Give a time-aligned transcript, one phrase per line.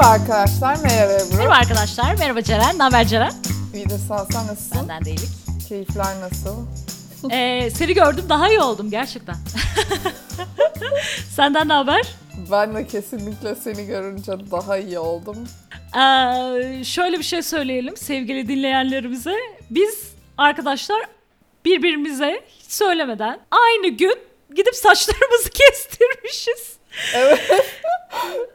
[0.00, 1.36] Merhaba arkadaşlar, merhaba Ebru.
[1.36, 2.78] Merhaba arkadaşlar, merhaba Ceren.
[2.78, 3.32] Ne haber Ceren?
[3.74, 4.78] İyidir sağ ol, sen nasılsın?
[4.78, 5.28] Benden de iyilik.
[5.68, 6.56] Keyifler nasıl?
[7.30, 9.34] Ee, seni gördüm daha iyi oldum gerçekten.
[11.36, 12.14] Senden ne haber?
[12.50, 15.36] Ben de kesinlikle seni görünce daha iyi oldum.
[15.96, 19.34] Ee, şöyle bir şey söyleyelim sevgili dinleyenlerimize.
[19.70, 21.02] Biz arkadaşlar
[21.64, 24.18] birbirimize hiç söylemeden aynı gün
[24.56, 26.79] gidip saçlarımızı kestirmişiz.
[27.14, 27.40] Evet.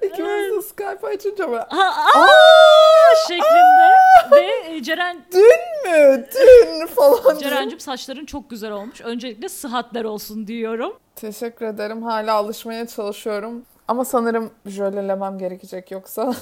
[0.02, 3.92] İkimiz de Skype açınca böyle, Ha, aa, şeklinde
[4.32, 6.26] ve e, Ceren dün mü?
[6.36, 7.38] Dün falan.
[7.38, 9.02] Ceren'cim saçların çok güzel olmuş.
[9.02, 10.94] Öncelikle sıhhatler olsun diyorum.
[11.16, 12.04] Teşekkür ederim.
[12.04, 13.66] Hala alışmaya çalışıyorum.
[13.88, 16.34] Ama sanırım jölelemem gerekecek yoksa.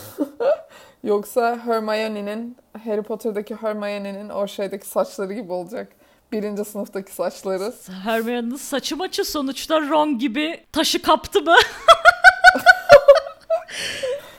[1.04, 5.88] yoksa Hermione'nin, Harry Potter'daki Hermione'nin o şeydeki saçları gibi olacak.
[6.34, 7.74] Birinci sınıftaki saçları.
[8.04, 11.56] Hermione'nin saçı maçı sonuçta Ron gibi taşı kaptı mı?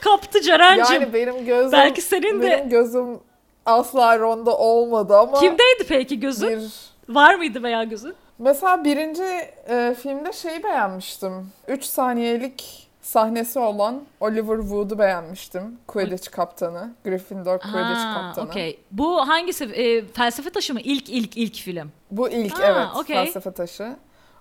[0.01, 1.01] kaptı Ceren'cim.
[1.01, 1.71] Yani benim gözüm...
[1.71, 3.19] Belki senin de- Benim gözüm
[3.65, 5.39] asla Ron'da olmadı ama...
[5.39, 6.49] Kimdeydi peki gözün?
[6.49, 6.71] Bir...
[7.15, 8.13] Var mıydı veya gözün?
[8.39, 9.23] Mesela birinci
[9.69, 11.51] e, filmde şeyi beğenmiştim.
[11.67, 15.77] 3 saniyelik sahnesi olan Oliver Wood'u beğenmiştim.
[15.87, 16.93] Quidditch kaptanı.
[17.03, 18.45] Gryffindor Quidditch Ha, kaptanı.
[18.49, 18.79] okey.
[18.91, 19.65] Bu hangisi?
[19.65, 20.79] E, felsefe taşı mı?
[20.83, 21.91] İlk ilk ilk film.
[22.11, 23.15] Bu ilk Ha, evet okey.
[23.25, 23.95] felsefe taşı.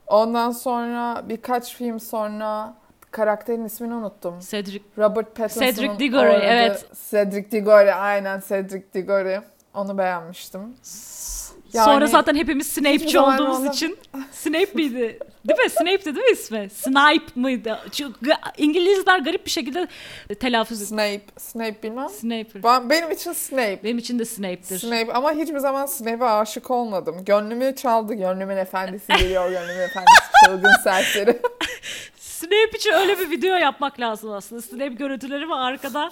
[0.07, 2.75] Ondan sonra birkaç film sonra
[3.11, 4.35] karakterin ismini unuttum.
[4.51, 4.85] Cedric.
[4.99, 6.87] Robert Pattinson'ın Cedric Diggory, oynadığı- evet.
[7.11, 9.39] Cedric Diggory aynen Cedric Diggory.
[9.75, 10.61] Onu beğenmiştim.
[11.75, 13.99] Yani- Sonra zaten hepimiz Snape'ci olduğumuz ona- için.
[14.33, 15.19] Snape miydi?
[15.49, 15.71] Değil mi?
[15.71, 16.69] Snape'ti değil mi ismi?
[16.71, 17.79] Snipe mıydı?
[17.93, 19.87] Çünkü İngilizler garip bir şekilde
[20.41, 20.89] telaffuz ediyor.
[20.89, 21.21] Snape.
[21.39, 22.09] Snape bilmem.
[22.09, 22.63] Sniper.
[22.63, 23.81] Ben, benim için Snape.
[23.85, 24.79] Benim için de Snape'tir.
[24.79, 27.25] Snape ama hiçbir zaman Snape'e aşık olmadım.
[27.25, 28.15] Gönlümü çaldı.
[28.15, 29.51] Gönlümün efendisi geliyor.
[29.51, 31.39] Gönlümün efendisi çılgın serseri.
[32.17, 34.63] Snape için öyle bir video yapmak lazım aslında.
[34.63, 36.11] Snape görüntüleri var arkada.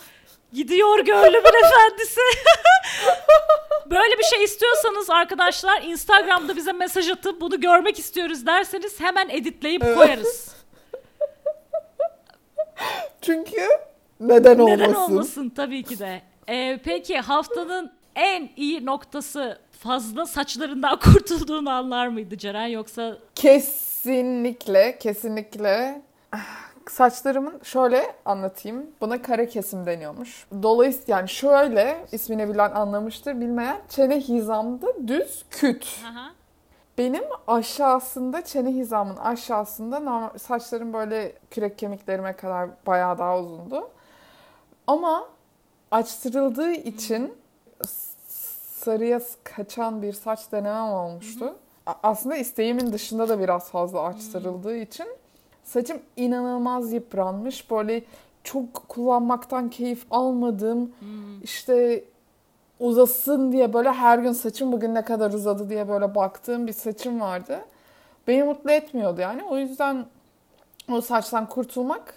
[0.53, 2.21] Gidiyor gönlümün efendisi.
[3.91, 9.83] Böyle bir şey istiyorsanız arkadaşlar Instagram'da bize mesaj atıp bunu görmek istiyoruz derseniz hemen editleyip
[9.85, 9.97] Evet.
[9.97, 10.49] koyarız.
[13.23, 13.69] Çünkü
[14.21, 14.79] neden olmasın?
[14.81, 16.23] Neden olmasın tabii ki de.
[16.49, 26.03] Ee, peki haftanın en iyi noktası fazla saçlarından kurtulduğun anlar mıydı Ceren yoksa Kesinlikle, kesinlikle.
[26.91, 28.87] Saçlarımın şöyle anlatayım.
[29.01, 30.47] Buna kare kesim deniyormuş.
[30.63, 35.87] Dolayısıyla yani şöyle ismini bilen anlamıştır, bilmeyen çene hizamda düz küt.
[36.13, 36.33] Aha.
[36.99, 43.91] Benim aşağısında çene hizamın aşağısında normal, saçlarım böyle kürek kemiklerime kadar bayağı daha uzundu.
[44.87, 45.29] Ama
[45.91, 47.35] açtırıldığı için
[48.85, 51.57] sarıya kaçan bir saç denemem olmuştu.
[52.03, 55.07] Aslında isteğimin dışında da biraz fazla açtırıldığı için
[55.65, 57.71] saçım inanılmaz yıpranmış.
[57.71, 58.03] Böyle
[58.45, 60.93] çok kullanmaktan keyif almadığım
[61.43, 62.05] işte
[62.81, 67.21] uzasın diye böyle her gün saçım bugün ne kadar uzadı diye böyle baktığım bir saçım
[67.21, 67.59] vardı.
[68.29, 69.45] Beni mutlu etmiyordu yani.
[69.45, 70.07] O yüzden
[70.93, 72.15] o saçtan kurtulmak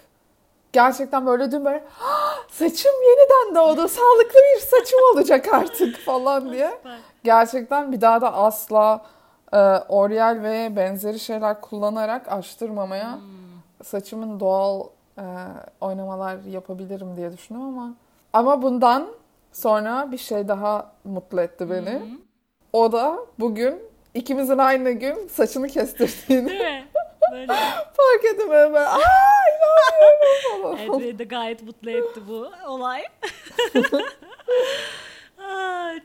[0.72, 3.88] gerçekten böyle dün böyle "Ah, saçım yeniden doğdu.
[3.88, 6.78] Sağlıklı bir saçım olacak artık falan diye.
[7.24, 9.04] Gerçekten bir daha da asla
[9.52, 13.18] e, L'Oreal ve benzeri şeyler kullanarak açtırmamaya
[13.84, 14.86] saçımın doğal
[15.18, 15.24] e,
[15.80, 17.94] oynamalar yapabilirim diye düşündüm ama
[18.32, 19.08] ama bundan
[19.52, 22.02] sonra bir şey daha mutlu etti beni.
[22.72, 23.82] O da bugün
[24.14, 26.86] ikimizin aynı gün saçını kestirdiğini Değil mi?
[27.32, 27.46] Böyle.
[27.96, 28.72] fark ettim böyle.
[28.74, 28.98] böyle, Aa
[29.56, 31.00] inanmıyorum falan.
[31.00, 33.02] Evet de gayet mutlu etti bu olay.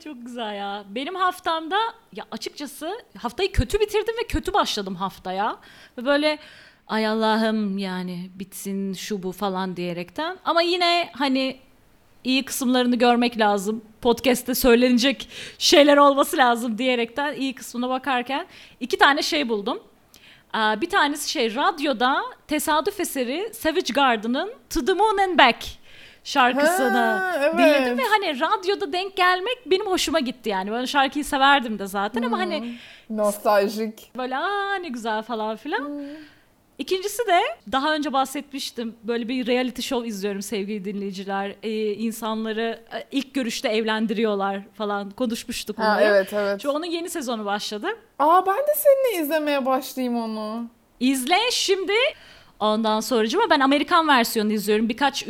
[0.04, 0.84] Çok güzel ya.
[0.88, 1.78] Benim haftamda
[2.12, 5.56] ya açıkçası haftayı kötü bitirdim ve kötü başladım haftaya.
[5.98, 6.38] Ve böyle
[6.88, 10.38] ay Allah'ım yani bitsin şu bu falan diyerekten.
[10.44, 11.60] Ama yine hani
[12.24, 13.84] iyi kısımlarını görmek lazım.
[14.00, 18.46] Podcast'te söylenecek şeyler olması lazım diyerekten iyi kısmına bakarken
[18.80, 19.82] iki tane şey buldum.
[20.54, 25.81] Bir tanesi şey radyoda tesadüf eseri Savage Garden'ın To the Moon and Back
[26.24, 27.52] şarkısını Ha, evet.
[27.58, 30.72] dinledim ve hani radyoda denk gelmek benim hoşuma gitti yani.
[30.72, 32.74] Ben şarkıyı severdim de zaten ama hani
[33.10, 34.10] Nostaljik.
[34.16, 36.02] böyle aa ne güzel falan filan.
[36.78, 37.40] İkincisi de
[37.72, 38.94] daha önce bahsetmiştim.
[39.04, 41.54] Böyle bir reality show izliyorum sevgili dinleyiciler.
[41.62, 46.04] Ee, insanları e, ilk görüşte evlendiriyorlar falan konuşmuştuk Ha bunları.
[46.04, 46.62] evet evet.
[46.62, 47.88] Şu onun yeni sezonu başladı.
[48.18, 50.66] Aa ben de seninle izlemeye başlayayım onu.
[51.00, 51.92] İzle şimdi.
[52.60, 54.88] Ondan sonracıma ben Amerikan versiyonunu izliyorum.
[54.88, 55.22] Birkaç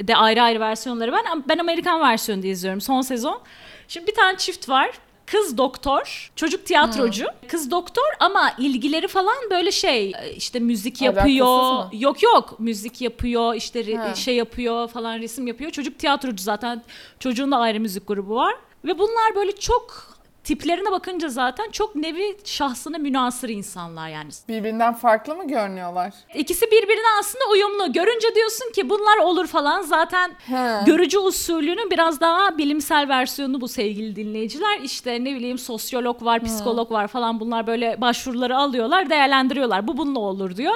[0.00, 3.40] ülkede ayrı ayrı versiyonları ben ben Amerikan versiyonunu izliyorum son sezon.
[3.88, 4.90] Şimdi bir tane çift var.
[5.26, 7.26] Kız doktor, çocuk tiyatrocu.
[7.48, 11.92] Kız doktor ama ilgileri falan böyle şey işte müzik yapıyor.
[11.92, 14.14] Yok yok müzik yapıyor işte Ha.
[14.14, 15.70] şey yapıyor falan resim yapıyor.
[15.70, 16.82] Çocuk tiyatrocu zaten
[17.20, 18.54] çocuğun da ayrı müzik grubu var.
[18.84, 20.15] Ve bunlar böyle çok
[20.46, 24.30] tiplerine bakınca zaten çok nevi şahsına münasır insanlar yani.
[24.48, 26.12] Birbirinden farklı mı görünüyorlar?
[26.34, 27.92] İkisi birbirine aslında uyumlu.
[27.92, 29.82] Görünce diyorsun ki bunlar olur falan.
[29.82, 30.80] Zaten He.
[30.86, 34.80] görücü usulünün biraz daha bilimsel versiyonu bu sevgili dinleyiciler.
[34.80, 39.86] İşte ne bileyim sosyolog var, psikolog var falan bunlar böyle başvuruları alıyorlar, değerlendiriyorlar.
[39.88, 40.74] Bu bununla olur diyor.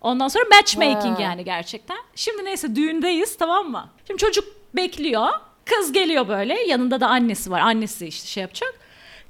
[0.00, 1.22] Ondan sonra matchmaking Ha.
[1.22, 1.96] yani gerçekten.
[2.14, 3.88] Şimdi neyse düğündeyiz tamam mı?
[4.06, 4.44] Şimdi çocuk
[4.76, 5.28] bekliyor.
[5.64, 6.60] Kız geliyor böyle.
[6.62, 7.60] Yanında da annesi var.
[7.60, 8.74] Annesi işte şey yapacak.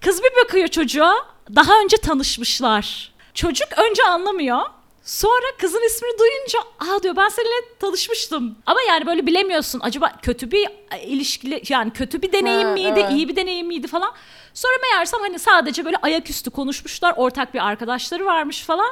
[0.04, 1.14] Kız bir bakıyor çocuğa.
[1.54, 3.12] Daha önce tanışmışlar.
[3.34, 4.60] Çocuk önce anlamıyor.
[5.02, 8.56] Sonra kızın ismini duyunca aa diyor ben seninle tanışmıştım.
[8.66, 9.80] Ama yani böyle bilemiyorsun.
[9.80, 13.12] Acaba kötü bir e, ilişkili yani kötü bir deneyim Ha, miydi, evet.
[13.12, 14.12] iyi bir deneyim miydi falan.
[14.54, 17.14] Sonra meğersem hani sadece böyle ayaküstü konuşmuşlar.
[17.16, 18.90] Ortak bir arkadaşları varmış falan.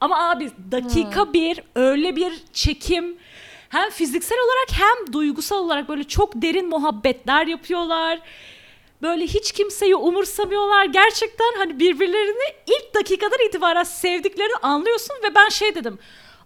[0.00, 3.18] Ama abi dakika bir öyle bir çekim
[3.68, 8.20] hem fiziksel olarak hem duygusal olarak böyle çok derin muhabbetler yapıyorlar.
[9.02, 10.84] Böyle hiç kimseyi umursamıyorlar.
[10.84, 15.98] Gerçekten hani birbirlerini ilk dakikadan itibaren sevdiklerini anlıyorsun ve ben şey dedim.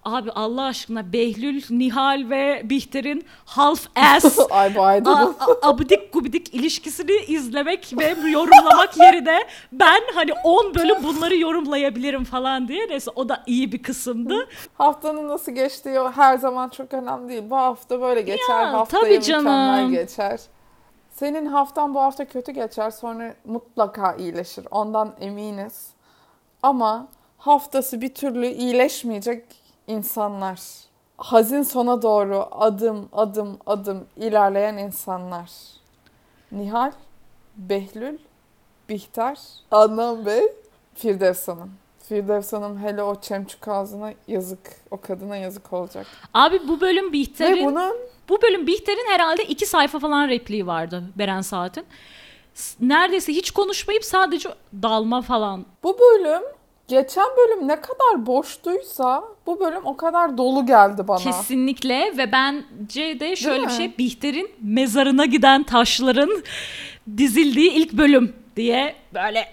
[0.04, 4.38] Abi Allah aşkına Behlül, Nihal ve Bihter'in half ass
[5.62, 12.88] abidik gubidik ilişkisini izlemek ve yorumlamak yerine ben hani 10 bölüm bunları yorumlayabilirim falan diye.
[12.88, 14.48] Neyse o da iyi bir kısımdı.
[14.78, 17.42] Haftanın nasıl geçtiği her zaman çok önemli değil.
[17.50, 19.92] Bu hafta böyle geçer, Ya, haftaya tabii mükemmel canım.
[19.92, 20.40] geçer.
[21.22, 24.66] Senin haftan bu hafta kötü geçer, sonra mutlaka iyileşir.
[24.70, 25.90] Ondan eminiz.
[26.62, 27.08] Ama
[27.38, 29.44] haftası bir türlü iyileşmeyecek
[29.86, 30.60] insanlar.
[31.16, 35.50] Hazin sona doğru adım adım adım ilerleyen insanlar.
[36.52, 36.92] Nihal,
[37.56, 38.18] Behlül,
[38.88, 39.38] Bihter,
[39.70, 40.52] Adnan Bey,
[40.94, 41.72] Firdevs Hanım.
[42.12, 44.58] Firdevs Hanım hele o çemçük ağzına yazık.
[44.90, 46.06] O kadına yazık olacak.
[46.34, 47.96] Abi bu bölüm Ve Bihter'in bunun
[48.28, 51.84] bu bölüm Bihter'in herhalde iki sayfa falan repliği vardı Beren Saat'in.
[52.80, 54.48] Neredeyse hiç konuşmayıp sadece
[54.82, 55.66] dalma falan.
[55.82, 56.42] bu bölüm
[56.88, 61.18] geçen bölüm ne kadar boştuysa bu bölüm o kadar dolu geldi bana.
[61.18, 66.42] Kesinlikle ve bence de şöyle bir şey Bihter'in mezarına giden taşların
[67.16, 69.48] dizildiği ilk bölüm diye böyle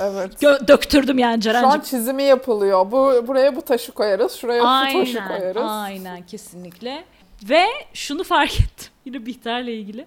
[0.00, 0.42] Evet.
[0.68, 1.68] döktürdüm yani Şu Ceren'cim.
[1.70, 2.90] an çizimi yapılıyor.
[2.90, 5.62] Bu buraya bu taşı koyarız, şuraya bu taşı Aynen, koyarız.
[5.66, 7.04] aynen kesinlikle.
[7.48, 7.64] Ve
[7.94, 10.06] şunu fark ettim yine Bihter'le ilgili.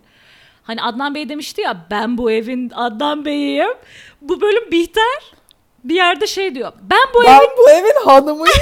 [0.63, 3.74] Hani Adnan Bey demişti ya ben bu evin Adnan Bey'iyim.
[4.22, 5.34] Bu bölüm Bihter
[5.84, 6.72] bir yerde şey diyor.
[6.81, 8.57] Ben bu Ben evin bu evin hanımıyım.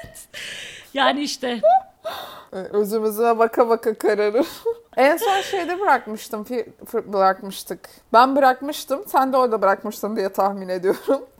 [0.94, 1.60] yani işte
[2.52, 4.46] Özümüze baka baka kararır.
[4.96, 6.46] en son şeyde bırakmıştım,
[6.92, 7.80] bırakmıştık.
[8.12, 11.26] Ben bırakmıştım, sen de orada bırakmıştın diye tahmin ediyorum.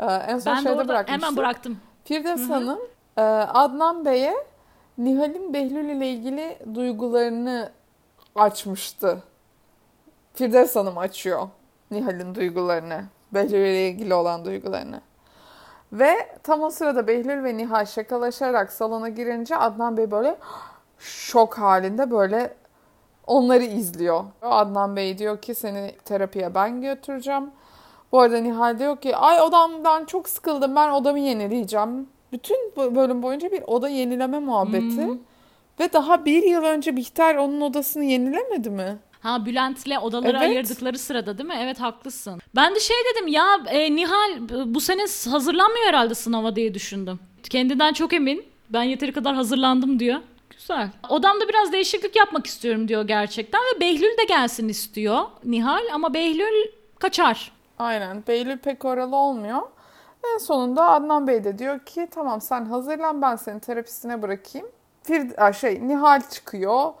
[0.00, 1.22] Ee, en son ben de şeyde orada bırakmıştım.
[1.22, 1.76] hemen bıraktım.
[2.04, 2.78] Firdevs Hanım
[3.16, 4.34] e, Adnan Bey'e
[4.98, 7.70] Nihal'in Behlül ile ilgili duygularını
[8.34, 9.22] açmıştı.
[10.34, 11.48] Firdevs Hanım açıyor
[11.90, 13.04] Nihal'in duygularını.
[13.34, 15.00] Behlül ile ilgili olan duygularını.
[15.94, 20.36] Ve tam o sırada Behlül ve Nihal şakalaşarak salona girince Adnan Bey böyle
[20.98, 22.54] şok halinde böyle
[23.26, 24.24] onları izliyor.
[24.42, 27.50] Adnan Bey diyor ki seni terapiye ben götüreceğim.
[28.12, 32.08] Bu arada Nihal diyor ki ay odamdan çok sıkıldım ben odamı yenileyeceğim.
[32.32, 35.00] Bütün bölüm boyunca bir oda yenileme muhabbeti.
[35.80, 38.98] Ve daha bir yıl önce Bihter onun odasını yenilemedi mi?
[39.24, 40.42] Ha Bülent'le odaları Evet.
[40.42, 41.56] ayırdıkları sırada değil mi?
[41.58, 42.40] Evet haklısın.
[42.56, 44.30] Ben de şey dedim ya e, Nihal
[44.66, 47.20] bu sene hazırlanmıyor herhalde sınava diye düşündüm.
[47.50, 48.44] Kendinden çok emin.
[48.70, 50.20] Ben yeteri kadar hazırlandım diyor.
[50.50, 50.88] Güzel.
[51.08, 56.70] Odamda biraz değişiklik yapmak istiyorum diyor gerçekten ve Behlül de gelsin istiyor Nihal ama Behlül
[56.98, 57.52] kaçar.
[57.78, 58.24] Aynen.
[58.28, 59.62] Beylül pek oralı olmuyor.
[60.34, 64.68] En sonunda Adnan Bey de diyor ki tamam sen hazırlan ben seni terapistine bırakayım.
[65.02, 66.92] Fir şey Nihal çıkıyor.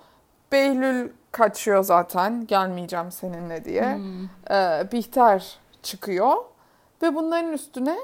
[0.52, 3.98] Behlül kaçıyor zaten gelmeyeceğim seninle diye.
[4.50, 6.36] Ee, Bihter çıkıyor.
[7.02, 7.96] Ve bunların üstüne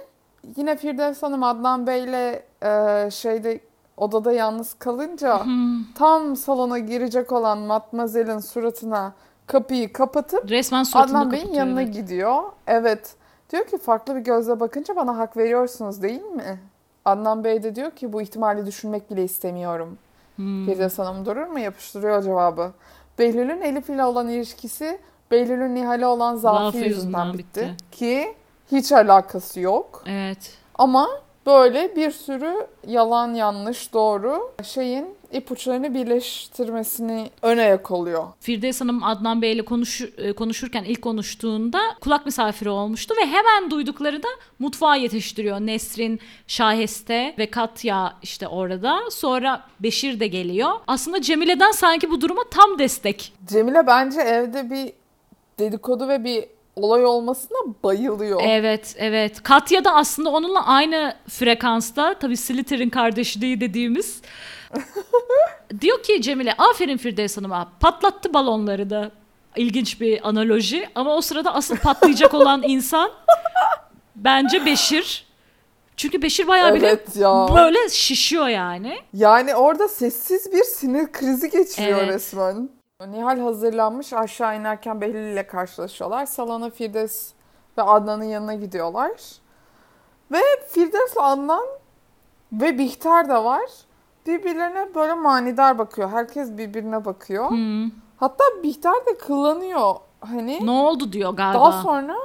[0.56, 3.60] yine Firdevs Hanım Adnan Bey'le e, şeyde
[3.96, 5.42] odada yalnız kalınca
[5.94, 9.12] tam salona girecek olan Matmazel'in suratına
[9.46, 11.94] kapıyı kapatıp Resmen Adnan Bey'in yanına evet.
[11.94, 12.42] gidiyor.
[12.66, 13.14] Evet.
[13.50, 16.60] Diyor ki farklı bir gözle bakınca bana hak veriyorsunuz değil mi?
[17.04, 19.99] Adnan Bey de diyor ki bu ihtimali düşünmek bile istemiyorum.
[20.37, 20.66] Hmm.
[20.66, 21.58] Firdevs Hanım durur mu?
[21.58, 22.72] Yapıştırıyor cevabı.
[23.20, 24.98] Behlül'ün Elif ile olan ilişkisi
[25.30, 27.60] Behlül'ün Nihal'e olan zaafı yüzünden bitti.
[27.60, 27.76] bitti.
[27.92, 28.34] Ki
[28.72, 30.02] hiç alakası yok.
[30.06, 30.52] Evet.
[30.74, 31.08] Ama
[31.47, 38.25] böyle bir sürü yalan yanlış doğru şeyin ipuçlarını birleştirmesini öne yak oluyor.
[38.40, 43.70] Firdevs Hanım Adnan Bey ile konuş, e, konuşurken ilk konuştuğunda kulak misafiri olmuştu ve hemen
[43.70, 44.28] duydukları da
[44.59, 45.61] mutfağa yetiştiriyor.
[45.61, 49.00] Nesrin, Şaheste ve Katya işte orada.
[49.11, 50.70] Sonra Beşir de geliyor.
[50.87, 53.32] Aslında Cemile'den sanki bu duruma tam destek.
[53.47, 54.92] Cemile bence evde bir
[55.59, 56.44] dedikodu ve bir
[56.82, 58.40] olay olmasına bayılıyor.
[58.44, 59.42] Evet, evet.
[59.42, 62.14] Katya da aslında onunla aynı frekansta.
[62.18, 64.22] Tabii Slither'in kardeşliği dediğimiz.
[65.80, 67.72] Diyor ki Cemile, aferin Firdevs Hanım'a.
[67.80, 69.10] Patlattı balonları da.
[69.56, 70.88] İlginç bir analoji.
[70.94, 73.10] Ama o sırada asıl patlayacak olan insan
[74.16, 75.26] bence Beşir.
[75.96, 77.46] Çünkü Beşir bayağı bile Evet ya.
[77.56, 78.99] böyle şişiyor yani.
[79.14, 82.08] Yani orada sessiz bir sinir krizi geçiriyor Evet.
[82.14, 82.68] resmen.
[83.07, 86.26] Nihal hazırlanmış aşağı inerken Behlül ile karşılaşıyorlar.
[86.26, 87.33] Salona Firdevs
[87.78, 89.11] ve Adnan'ın yanına gidiyorlar.
[90.33, 91.64] Ve Firdevs, Adnan
[92.52, 93.71] ve Bihter de var.
[94.26, 96.11] Birbirlerine böyle manidar bakıyor.
[96.11, 97.50] Herkes birbirine bakıyor.
[97.50, 97.90] Hmm.
[98.16, 99.95] Hatta Bihter de kıllanıyor.
[100.21, 101.61] Hani Ne oldu diyor galiba.
[101.64, 102.16] daha sonra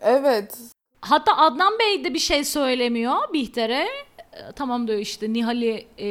[0.00, 0.58] evet
[1.00, 3.86] Hatta Adnan Bey de bir şey söylemiyor Bihter'e.
[4.32, 6.08] E, Tamam diyor işte Nihal'i e,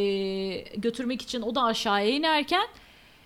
[0.77, 2.67] götürmek için o da aşağıya inerken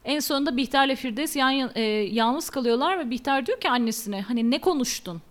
[0.07, 4.51] en sonunda Bihter'le Firdevs yan, yan- e, yalnız kalıyorlar ve Bihter diyor ki annesine hani
[4.51, 5.21] ne konuştun?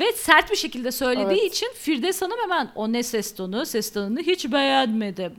[0.00, 1.52] Ve sert bir şekilde söylediği Evet.
[1.54, 5.32] için Firdevs Hanım hemen o ne ses tonu, ses tonunu hiç beğenmedim.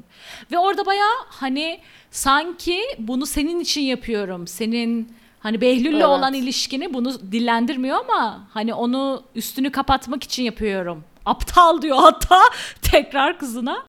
[0.52, 1.80] Ve orada bayağı hani
[2.12, 4.48] sanki bunu senin için yapıyorum.
[4.48, 6.06] Senin hani Behlül'le Evet.
[6.06, 11.04] olan ilişkini bunu dillendirmiyor ama hani onu üstünü kapatmak için yapıyorum.
[11.26, 12.40] Aptal diyor hatta
[12.82, 13.84] tekrar kızına.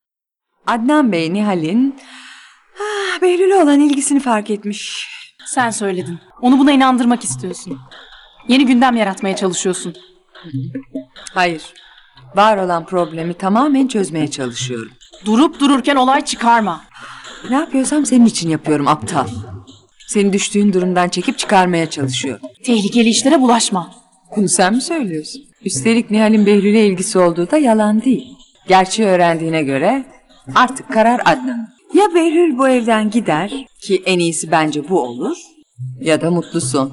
[0.67, 1.97] Adnan Bey Nihal'in
[2.81, 5.09] ah, Behlül'e olan ilgisini fark etmiş.
[5.47, 6.19] Sen söyledin.
[6.41, 7.79] Onu buna inandırmak istiyorsun.
[8.49, 9.95] Yeni gündem yaratmaya çalışıyorsun.
[11.35, 11.63] Hayır.
[12.35, 14.93] Var olan problemi tamamen çözmeye çalışıyorum.
[15.25, 16.85] Durup dururken olay çıkarma.
[17.51, 19.29] Ne yapıyorsam senin için yapıyorum aptal.
[20.07, 22.49] Seni düştüğün durumdan çekip çıkarmaya çalışıyorum.
[22.65, 23.95] Tehlikeli işlere bulaşma.
[24.37, 25.43] Bunu sen mi söylüyorsun?
[25.65, 28.37] Üstelik Nihal'in Behlül'e ilgisi olduğu da yalan değil.
[28.69, 30.05] Gerçeği öğrendiğine göre
[30.55, 31.76] artık karar Adnan.
[31.95, 35.37] Ya Behlül bu evden gider ki en iyisi bence bu olur
[36.01, 36.93] ya da mutlu son.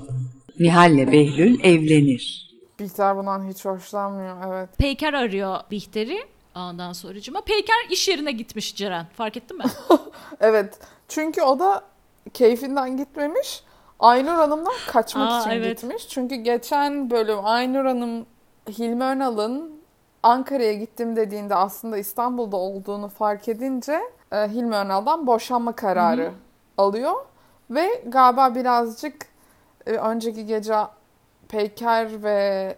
[0.60, 2.54] Nihal'le Behlül evlenir.
[2.80, 4.70] Bihter bundan hiç hoşlanmıyor evet.
[4.78, 6.18] Peyker arıyor Bihter'i.
[6.56, 7.42] Ondan sonracıma.
[7.42, 9.08] Peyker iş yerine gitmiş Ceren.
[9.18, 9.64] Fark ettin mi?
[10.42, 10.80] Evet.
[11.08, 11.84] Çünkü o da
[12.34, 13.64] keyfinden gitmemiş.
[14.00, 15.82] Aynur Hanım'dan kaçmak Aa, için evet.
[15.82, 16.08] gitmiş.
[16.10, 18.26] Çünkü geçen bölüm Aynur Hanım
[18.70, 19.72] Hilmi Önal'ın
[20.24, 24.00] Ankara'ya gittim dediğinde aslında İstanbul'da olduğunu fark edince
[24.34, 26.32] e, Hilmi Önal'dan boşanma kararı
[26.78, 27.13] alıyor.
[27.70, 29.25] Ve galiba birazcık
[29.86, 30.78] e, önceki gece
[31.48, 32.75] Peyker ve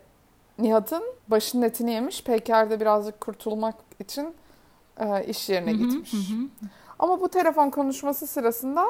[0.59, 2.23] Nihat'ın başının etini yemiş.
[2.23, 4.33] Peyker de birazcık kurtulmak için
[4.99, 6.13] e, iş yerine gitmiş.
[6.99, 8.85] Ama bu telefon konuşması sırasında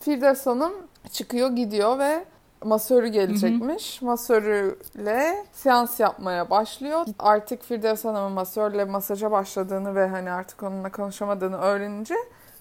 [0.00, 0.72] Firdevs Hanım
[1.12, 2.24] çıkıyor gidiyor ve
[2.64, 4.02] masörü gelecekmiş.
[4.02, 7.06] Masörüyle seans yapmaya başlıyor.
[7.18, 12.14] Artık Firdevs Hanım'ın masörle masaja başladığını ve hani artık onunla konuşamadığını öğrenince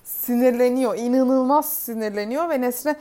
[0.04, 0.98] sinirleniyor.
[0.98, 2.96] İnanılmaz sinirleniyor ve Nesrin'e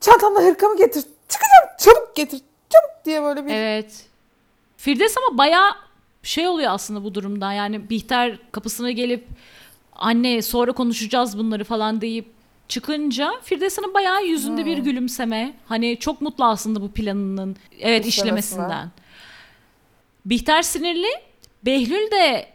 [0.00, 1.04] çantamda hırkamı getir.
[1.28, 2.40] Çıkacağım çabuk getir.
[2.70, 4.06] Çabuk diye böyle bir Evet.
[4.76, 5.70] Firdevs ama bayağı
[6.22, 7.52] şey oluyor aslında bu durumda.
[7.52, 9.28] Yani Bihter kapısına gelip
[9.92, 12.35] anne sonra konuşacağız bunları falan deyip
[12.68, 15.54] çıkınca Firdevs Hanım bayağı yüzünde bir gülümseme.
[15.66, 18.90] Hani çok mutlu aslında bu planının evet İşlemesinden.
[20.24, 21.08] Bihter sinirli.
[21.64, 22.46] Behlül de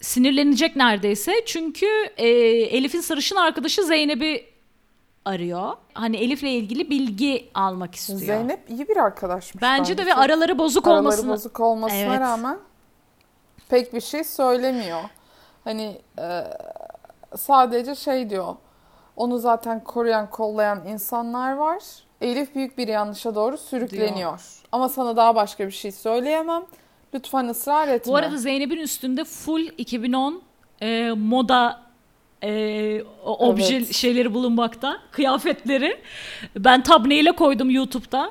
[0.00, 1.32] sinirlenecek neredeyse.
[1.46, 4.46] Çünkü e, Elif'in sarışın arkadaşı Zeynep'i
[5.24, 5.72] arıyor.
[5.94, 8.18] Hani Elif'le ilgili bilgi almak istiyor.
[8.20, 9.62] Zeynep iyi bir arkadaşmış.
[9.62, 12.20] Bence de ve araları bozuk araları olmasına bozuk olmasına Evet.
[12.20, 12.58] rağmen
[13.68, 15.00] pek bir şey söylemiyor.
[15.64, 16.40] Hani e,
[17.36, 18.56] sadece şey diyor.
[19.16, 21.82] Onu zaten koruyan, kollayan insanlar var.
[22.20, 24.40] Elif büyük bir yanlışa doğru sürükleniyor.
[24.72, 26.62] Ama sana daha başka bir şey söyleyemem.
[27.14, 28.12] Lütfen ısrar etme.
[28.12, 30.42] Bu arada Zeynep'in üstünde full 2010
[30.82, 31.80] e, moda
[32.42, 33.94] e, obje Evet.
[33.94, 34.98] şeyleri bulunmakta.
[35.10, 35.96] Kıyafetleri.
[36.58, 38.30] Ben thumbnail'e koydum YouTube'da.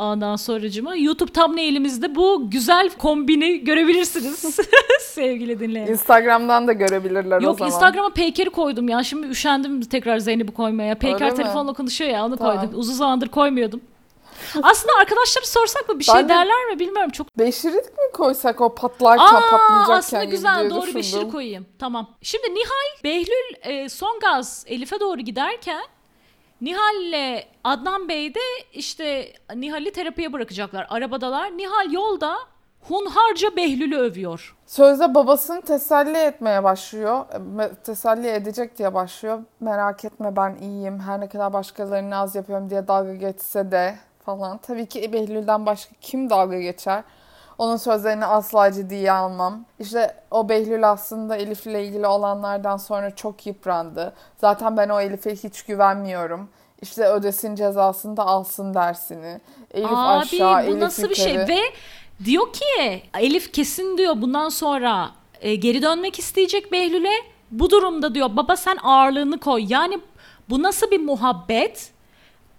[0.00, 4.44] Ondan sonracıma YouTube thumbnail'imizde bu güzel kombini görebilirsiniz
[5.00, 5.86] sevgili dinleyen.
[5.86, 7.72] Instagram'dan da görebilirler o Yok zaman.
[7.72, 9.02] Instagram'a Peyker'i koydum ya.
[9.04, 10.94] Şimdi üşendim tekrar Zeynep'i koymaya.
[10.98, 11.36] Peyker Öyle mi?
[11.42, 12.58] telefonla konuşuyor ya onu Tamam.
[12.60, 12.78] koydum.
[12.78, 13.80] Uzun zamandır koymuyordum.
[14.62, 17.10] Aslında arkadaşlara sorsak mı bir şey Ben de- derler mi bilmiyorum.
[17.10, 21.02] Çok Beşirik mi koysak o patlarken Aa, patlayacakken aslında güzel doğru düşündüm.
[21.02, 21.66] şiir koyayım.
[21.78, 22.10] Tamam.
[22.22, 25.82] Şimdi Nihal, Behlül e, son gaz Elif'e doğru giderken
[26.60, 28.40] Nihal'le Adnan Bey de
[28.72, 30.86] işte Nihal'i terapiye bırakacaklar.
[30.90, 31.56] Arabadalar.
[31.56, 32.36] Nihal yolda
[32.88, 34.56] hunharca Behlül'ü övüyor.
[34.66, 37.24] Sözde babasını teselli etmeye başlıyor.
[37.84, 39.38] Teselli edecek diye başlıyor.
[39.60, 41.00] Merak etme ben iyiyim.
[41.00, 44.58] Her ne kadar başkalarını az yapıyorum diye dalga geçse de falan.
[44.58, 47.02] Tabii ki Behlül'den başka kim dalga geçer?
[47.60, 49.64] Onun sözlerini asla ciddiye almam.
[49.78, 54.12] İşte o Behlül aslında Elif'le ilgili olanlardan sonra çok yıprandı.
[54.38, 56.48] Zaten ben o Elif'e hiç güvenmiyorum.
[56.82, 59.40] İşte ödesin cezasını da alsın dersini.
[59.74, 61.32] Elif Abi aşağı, bu Elif nasıl bir şey?
[61.32, 61.48] yukarı.
[61.48, 61.60] Ve
[62.24, 67.14] diyor ki Elif kesin diyor bundan sonra e, geri dönmek isteyecek Behlül'e.
[67.50, 69.64] Bu durumda diyor baba sen ağırlığını koy.
[69.68, 70.00] Yani
[70.50, 71.92] bu nasıl bir muhabbet?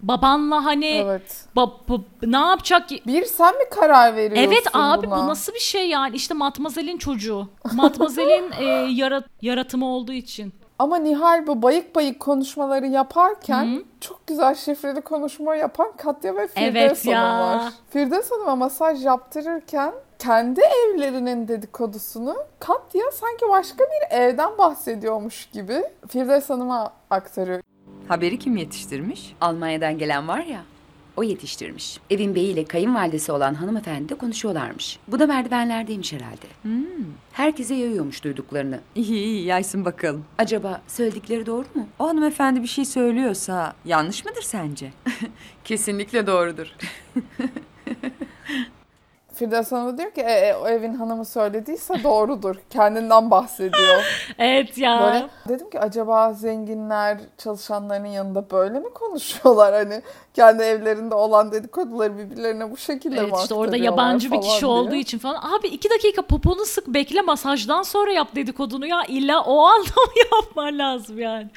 [0.03, 1.46] Babanla hani Evet.
[1.55, 2.89] ba- ba- ne yapacak?
[3.08, 5.17] Bir sen mi karar veriyorsun Evet abi buna?
[5.17, 6.15] bu nasıl bir şey yani?
[6.15, 7.48] İşte Matmazel'in çocuğu.
[7.74, 10.53] Matmazel'in e, yara- yaratımı olduğu için.
[10.79, 16.75] Ama Nihal bu bayık bayık konuşmaları yaparken çok güzel şifreli konuşma yapan Katya ve Firdevs
[16.75, 17.22] Evet ya.
[17.24, 17.74] Hanım var.
[17.89, 26.50] Firdevs Hanım'a masaj yaptırırken kendi evlerinin dedikodusunu Katya sanki başka bir evden bahsediyormuş gibi Firdevs
[26.50, 27.62] Hanım'a aktarıyor.
[28.08, 29.34] Haberi kim yetiştirmiş?
[29.41, 30.63] Almanya'dan gelen var ya,
[31.17, 32.00] o yetiştirmiş.
[32.10, 35.00] Evin beyiyle kayınvalidesi olan hanımefendi de konuşuyorlarmış.
[35.08, 36.75] Bu da merdivenlerdeymiş herhalde.
[37.34, 38.79] Herkese yayıyormuş duyduklarını.
[38.96, 40.25] İyi iyi yaysın bakalım.
[40.38, 41.88] Acaba söyledikleri doğru mu?
[42.00, 44.91] O hanımefendi bir şey söylüyorsa yanlış mıdır sence?
[45.63, 46.67] Kesinlikle doğrudur.
[49.41, 52.55] Firdevs Hanım da diyor ki e, e, o evin hanımı söylediyse doğrudur.
[52.69, 54.03] Kendinden bahsediyor.
[54.39, 55.01] Evet ya.
[55.03, 60.01] Böyle dedim ki acaba zenginler çalışanlarının yanında böyle mi konuşuyorlar hani
[60.33, 64.71] kendi evlerinde olan dedikoduları birbirlerine bu şekilde mi Evet işte orada yabancı bir kişi diye.
[64.71, 65.53] olduğu için falan.
[65.53, 69.03] Abi iki dakika poponu sık bekle masajdan sonra yap dedikodunu ya.
[69.07, 71.48] İlla o anda mı yapman lazım yani.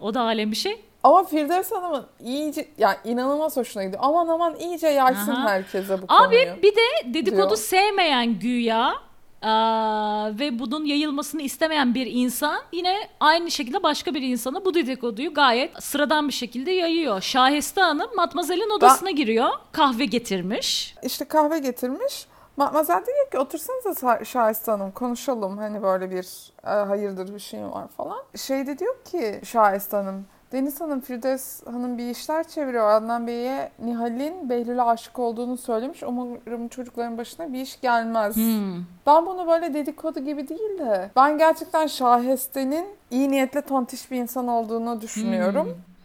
[0.00, 0.80] O da alem bir şey.
[1.06, 4.02] Ama Firdevs Hanım'ın iyice yani inanılmaz hoşuna gidiyor.
[4.06, 5.48] Aman aman iyice yaysın Aha.
[5.48, 6.62] herkese bu Abi konuyu.
[6.62, 7.56] bir de dedikodu diyor.
[7.56, 8.94] sevmeyen güya
[9.42, 15.34] aa, ve bunun yayılmasını istemeyen bir insan yine aynı şekilde başka bir insana bu dedikoduyu
[15.34, 17.20] gayet sıradan bir şekilde yayıyor.
[17.20, 19.48] Şahiste Hanım Matmazel'in odasına giriyor.
[19.72, 20.94] Kahve getirmiş.
[21.02, 22.26] İşte kahve getirmiş.
[22.56, 25.58] Matmazel diyor ki otursanıza Sa- Şahiste Hanım konuşalım.
[25.58, 26.26] Hani böyle bir
[26.66, 28.22] e, hayırdır bir şey var falan.
[28.36, 32.88] Şey de diyor ki Şahiste Hanım Deniz Hanım Firdevs Hanım bir işler çeviriyor.
[32.90, 36.02] Adnan Bey'e Nihal'in Behlül'e aşık olduğunu söylemiş.
[36.02, 38.36] Umarım çocukların başına bir iş gelmez.
[38.36, 38.84] Hmm.
[39.06, 44.48] Ben bunu böyle dedikodu gibi değil de ben gerçekten Şaheste'nin iyi niyetli tontiş bir insan
[44.48, 45.66] olduğunu düşünüyorum.
[45.66, 45.95] Hmm.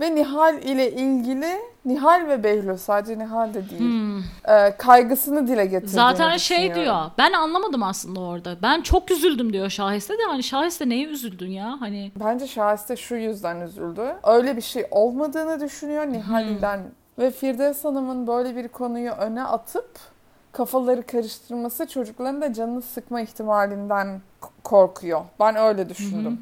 [0.00, 1.46] Ve Nihal ile ilgili
[1.84, 4.18] Nihal ve Behlül sadece Nihal de değil Hmm.
[4.48, 6.96] e, kaygısını dile getirdiğini Zaten şey diyor.
[7.18, 8.56] Ben anlamadım aslında orada.
[8.62, 10.22] Ben çok üzüldüm diyor Şahiste de.
[10.28, 11.76] Hani Şahiste neye üzüldün ya?
[11.80, 14.02] Hani Bence Şahiste şu yüzden üzüldü.
[14.24, 16.80] Öyle bir şey olmadığını düşünüyor Nihal'den.
[17.18, 19.90] Ve Firdevs Hanım'ın böyle bir konuyu öne atıp
[20.52, 24.20] kafaları karıştırması çocukların da canını sıkma ihtimalinden
[24.64, 25.20] korkuyor.
[25.40, 26.38] Ben öyle düşündüm.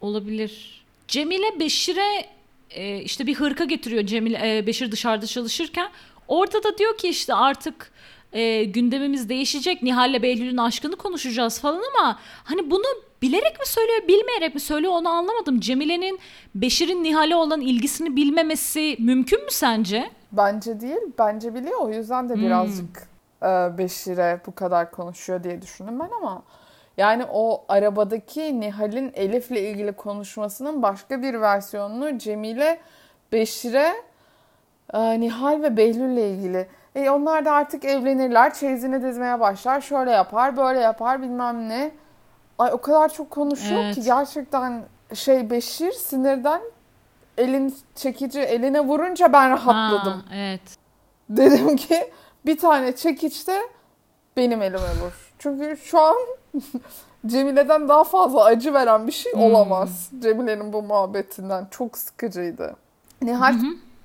[0.00, 0.84] olabilir.
[1.08, 2.34] Cemile Beşir'e
[2.74, 5.90] e, işte bir hırka getiriyor Cemile e, Beşir dışarıda çalışırken.
[6.28, 7.92] Orada da diyor ki işte artık
[8.32, 9.82] e, gündemimiz değişecek.
[9.82, 12.84] Nihal'le Behlül'ün aşkını konuşacağız falan ama hani bunu
[13.22, 15.60] bilerek mi söylüyor, bilmeyerek mi söylüyor onu anlamadım.
[15.60, 16.18] Cemile'nin
[16.54, 20.10] Beşir'in Nihal'e olan ilgisini bilmemesi mümkün mü sence?
[20.32, 21.80] Bence değil, bence biliyor.
[21.80, 23.08] O yüzden de birazcık
[23.42, 26.42] e, Beşir'e bu kadar konuşuyor diye düşündüm ben ama
[26.96, 32.78] yani o arabadaki Nihal'in Elif'le ilgili konuşmasının başka bir versiyonunu Cemile
[33.32, 33.92] Beşir'e
[34.94, 36.68] e, Nihal ve Behlül'le ilgili.
[36.94, 41.90] E, onlar da artık evlenirler, çeyizini dizmeye başlar, şöyle yapar, böyle yapar bilmem ne.
[42.58, 43.94] Ay o kadar çok konuşuyor Evet.
[43.94, 44.82] ki gerçekten
[45.14, 46.60] şey Beşir sinirden
[47.38, 50.12] elin çekici eline vurunca ben rahatladım.
[50.12, 50.60] Ha, evet.
[51.28, 52.10] Dedim ki
[52.46, 53.60] bir tane çekiçte
[54.36, 55.33] benim elime vur.
[55.44, 56.14] Çünkü şu an
[57.26, 59.40] Cemile'den daha fazla acı veren bir şey Hmm.
[59.42, 60.10] olamaz.
[60.22, 62.76] Cemile'nin bu muhabbetinden çok sıkıcıydı.
[63.22, 63.54] Nihal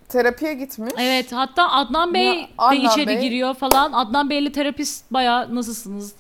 [0.10, 0.94] terapiye gitmiş.
[0.98, 3.92] Evet hatta Adnan Bey Ya, de Adnan içeri Bey- giriyor falan.
[3.94, 6.14] Adnan Bey'le terapist baya nasılsınız?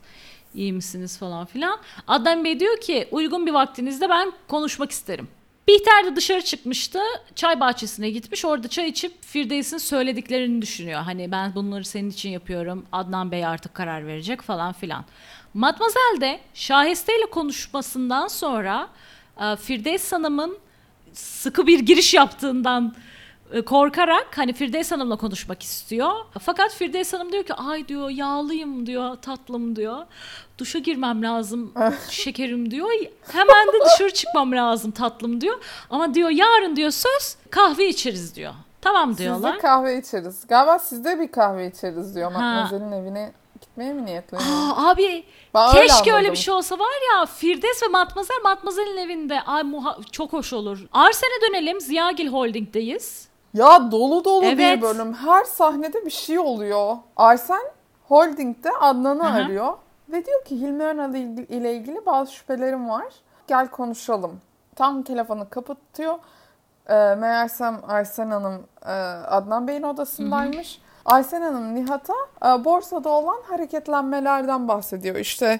[0.53, 1.77] iyi misiniz falan filan.
[2.07, 5.27] Adnan Bey diyor ki uygun bir vaktinizde ben konuşmak isterim.
[5.69, 6.99] Bihter de dışarı çıkmıştı.
[7.35, 8.45] Çay bahçesine gitmiş.
[8.45, 11.01] Orada çay içip Firdevs'in söylediklerini düşünüyor.
[11.01, 12.85] Hani ben bunları senin için yapıyorum.
[12.91, 15.05] Adnan Bey artık karar verecek falan filan.
[15.53, 18.89] Matmazel de Şahiste ile konuşmasından sonra
[19.41, 20.57] e, Firdevs Hanım'ın
[21.13, 22.95] sıkı bir giriş yaptığından
[23.65, 26.11] korkarak hani Firdevs Hanım'la konuşmak istiyor.
[26.41, 30.05] Fakat Firdevs Hanım diyor ki ay diyor yağlıyım diyor tatlım diyor.
[30.57, 31.73] Duşa girmem lazım
[32.09, 32.89] şekerim diyor.
[33.31, 35.57] Hemen de dışarı çıkmam lazım tatlım diyor.
[35.89, 38.53] Ama diyor yarın diyor söz kahve içeriz diyor.
[38.81, 39.55] Tamam Siz diyorlar.
[39.55, 40.47] de kahve içeriz.
[40.47, 42.31] Galiba siz de bir kahve içeriz diyor.
[42.31, 43.31] Matmazel'in evine
[43.61, 44.49] gitmeye mi niyetleniyor?
[44.49, 46.31] Aa, abi Ben öyle keşke öyle anladım.
[46.31, 49.41] bir şey olsa var ya Firdevs ve Matmazel Matmazel'in evinde.
[49.41, 50.79] Ay muha- çok hoş olur.
[50.91, 51.81] Arsen'e dönelim.
[51.81, 53.28] Ziyagil Holding'deyiz.
[53.53, 54.81] Ya dolu dolu bir Evet.
[54.81, 55.13] bölüm.
[55.13, 56.95] Her sahnede bir şey oluyor.
[57.17, 57.61] Arsen
[58.07, 59.43] Holding'de Adnan'ı Hı hı.
[59.45, 59.73] arıyor.
[60.09, 63.05] Ve diyor ki Hilmi Önal il- ile ilgili bazı şüphelerim var.
[63.47, 64.41] Gel konuşalım.
[64.75, 66.15] Tam telefonu kapatıyor.
[66.89, 68.91] Ee, meğersem Arsen Hanım e,
[69.27, 70.81] Adnan Bey'in odasındaymış.
[71.05, 72.13] Aysen Hanım Nihat'a
[72.45, 75.15] e, borsada olan hareketlenmelerden bahsediyor.
[75.15, 75.59] İşte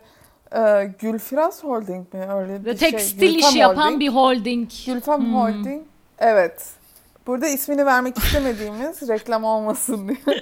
[0.55, 2.91] e, Gülfiraz Holding mi öyle Ve bir şey.
[2.91, 3.99] tekstil Gülfem işi yapan Holding.
[3.99, 4.69] bir holding.
[4.85, 5.33] Gülfem.
[5.35, 5.83] Holding.
[6.19, 6.65] Evet.
[7.29, 10.17] Burada ismini vermek istemediğimiz reklam olmasın diye.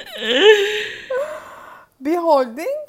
[1.99, 2.87] bir holding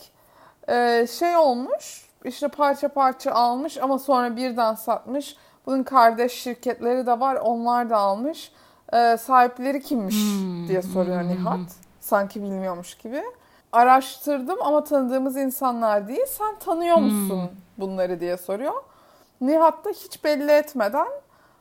[0.69, 5.37] e, şey olmuş işte parça parça almış ama sonra birden satmış.
[5.67, 8.53] Bunun kardeş şirketleri de var onlar da almış.
[8.93, 10.69] E, sahipleri kimmiş Hmm.
[10.69, 11.61] diye soruyor Nihat.
[12.01, 13.23] Sanki bilmiyormuş gibi.
[13.73, 16.27] Araştırdım ama tanıdığımız insanlar değil.
[16.39, 17.49] Sen tanıyor musun Hmm.
[17.79, 18.83] bunları diye soruyor.
[19.41, 21.09] Nihat da hiç belli etmeden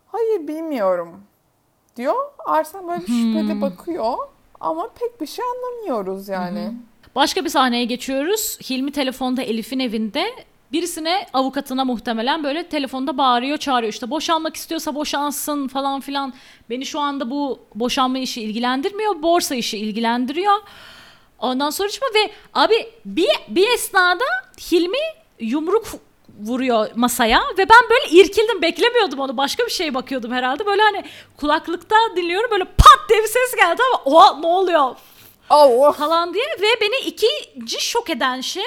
[0.08, 1.24] hayır bilmiyorum
[1.98, 2.16] diyor.
[2.46, 3.62] Arsen böyle bir şüpheli Hmm.
[3.62, 4.14] bakıyor
[4.60, 6.74] ama pek bir şey anlamıyoruz yani.
[7.16, 8.58] Başka bir sahneye geçiyoruz.
[8.70, 10.26] Hilmi telefonda Elif'in evinde.
[10.72, 16.34] Birisine avukatına muhtemelen böyle telefonda bağırıyor çağırıyor işte boşanmak istiyorsa boşansın falan filan.
[16.70, 20.54] Beni şu anda bu boşanma işi ilgilendirmiyor borsa işi ilgilendiriyor.
[21.40, 22.74] Ondan sonra çıkma ve abi
[23.06, 24.24] bir, bir esnada
[24.72, 24.98] Hilmi
[25.40, 25.86] yumruk
[26.46, 31.04] vuruyor masaya ve ben böyle irkildim beklemiyordum onu başka bir şeye bakıyordum herhalde böyle hani
[31.38, 34.96] kulaklıkta dinliyorum böyle pat diye bir ses geldi ama oha ne oluyor
[35.50, 35.92] Allah!
[35.92, 38.64] falan diye ve beni ikinci şok eden şey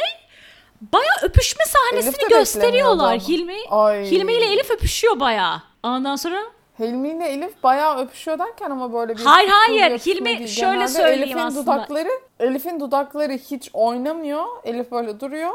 [0.81, 3.19] baya öpüşme sahnesini gösteriyorlar.
[3.19, 4.05] Hilmi Ay.
[4.11, 5.63] Hilmi ile Elif öpüşüyor baya.
[5.83, 6.43] Ondan sonra
[6.79, 9.99] Hilmi ile Elif bayağı öpüşüyor derken ama böyle bir Hayır, hayır.
[9.99, 10.49] Hilmi değil.
[10.49, 11.63] şöyle Genelde söyleyeyim Elif'in aslında.
[11.77, 12.09] dudakları
[12.41, 14.47] Elif'in dudakları hiç oynamıyor.
[14.65, 15.51] Elif böyle duruyor.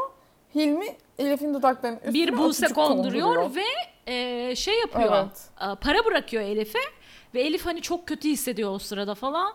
[0.56, 3.54] Hilmi Elif'in dudaklarının üstüne bir buse konduruyor konduruyor.
[3.54, 3.64] ve
[4.12, 5.12] e, şey yapıyor.
[5.16, 5.70] Evet.
[5.72, 6.78] e, Para bırakıyor Elif'e
[7.34, 9.52] ve Elif hani çok kötü hissediyor o sırada falan.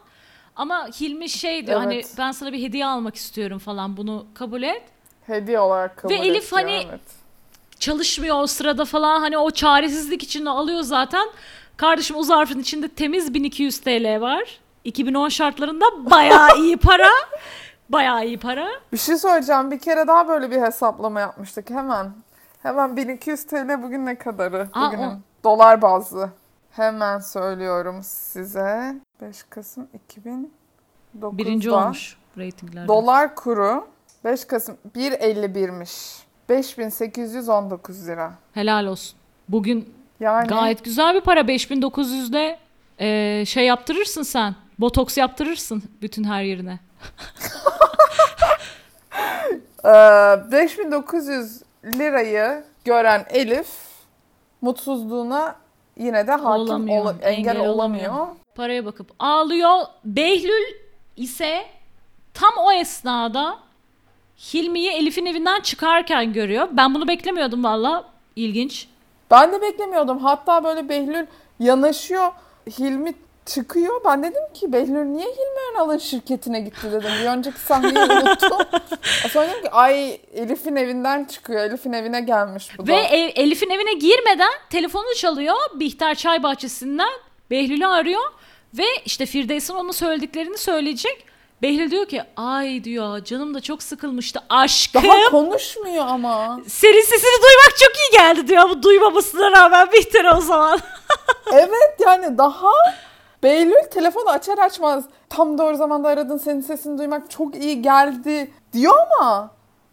[0.55, 2.13] Ama Hilmi şey diyor hani Evet.
[2.17, 4.83] ben sana bir hediye almak istiyorum falan bunu kabul et.
[5.27, 7.01] Hediye olarak kabul Ve Elif ediyor, hani- evet.
[7.79, 11.27] çalışmıyor o sırada falan hani o çaresizlik içinde alıyor zaten.
[11.77, 14.59] Kardeşim o zarfın içinde temiz 1200 TL var.
[14.83, 17.07] 2010 şartlarında bayağı iyi para.
[17.91, 18.67] Bayağı iyi para.
[18.93, 19.71] Bir şey söyleyeceğim.
[19.71, 22.11] Bir kere daha böyle bir hesaplama yapmıştık hemen.
[22.63, 24.67] Hemen 1200 TL bugün ne kadarı?
[24.73, 26.29] Aa, Bugünün o- dolar bazlı.
[26.71, 28.95] Hemen söylüyorum size.
[29.21, 31.37] 5 Kasım 2009'da.
[31.37, 32.87] Birinci olmuş reytinglerde.
[32.87, 33.87] Dolar kuru
[34.23, 36.21] 5 Kasım 1.51'miş.
[36.49, 38.33] 5819 lira.
[38.53, 39.17] Helal olsun.
[39.49, 41.39] Bugün Yani gayet güzel bir para.
[41.41, 42.59] 5900'de
[42.99, 44.55] e, şey yaptırırsın sen.
[44.79, 46.79] Botoks yaptırırsın bütün her yerine.
[49.85, 49.89] E,
[50.51, 53.67] 5900 lirayı gören Elif
[54.61, 55.55] mutsuzluğuna
[55.97, 58.09] yine de hakim Olamıyor, ola- engel, engel olamıyor.
[58.09, 58.35] olamıyor.
[58.55, 59.79] Paraya bakıp ağlıyor.
[60.05, 60.75] Behlül
[61.17, 61.65] ise
[62.33, 63.59] tam o esnada
[64.53, 66.67] Hilmi'yi Elif'in evinden çıkarken görüyor.
[66.71, 68.03] Ben bunu beklemiyordum valla.
[68.35, 68.87] İlginç.
[69.31, 70.17] Ben de beklemiyordum.
[70.19, 71.25] Hatta böyle Behlül
[71.59, 72.31] yanaşıyor.
[72.79, 73.13] Hilmi
[73.45, 74.01] çıkıyor.
[74.05, 77.09] Ben dedim ki Behlül niye Hilmi Önal'ın şirketine gitti dedim.
[77.21, 78.57] Bir önceki sahneyi unuttum.
[79.31, 81.61] Sonra dedim ki ay Elif'in evinden çıkıyor.
[81.61, 82.91] Elif'in evine gelmiş bu da.
[82.91, 82.97] Ve
[83.35, 85.57] Elif'in evine girmeden telefonu çalıyor.
[85.73, 87.11] Bihter Çay Bahçesi'nden
[87.51, 88.21] Behlül'ü arıyor.
[88.73, 91.25] Ve işte Firdevs'in ona söylediklerini söyleyecek.
[91.61, 95.03] Behlül diyor ki ay diyor canım da çok sıkılmıştı aşkım.
[95.03, 96.59] Daha konuşmuyor ama.
[96.67, 98.69] Senin sesini duymak çok iyi geldi diyor.
[98.69, 100.79] Bu duymamasına rağmen Bihter o zaman.
[101.53, 102.71] Evet yani daha
[103.43, 108.93] Behlül telefonu açar açmaz tam doğru zamanda aradın senin sesini duymak çok iyi geldi diyor
[109.19, 109.51] ama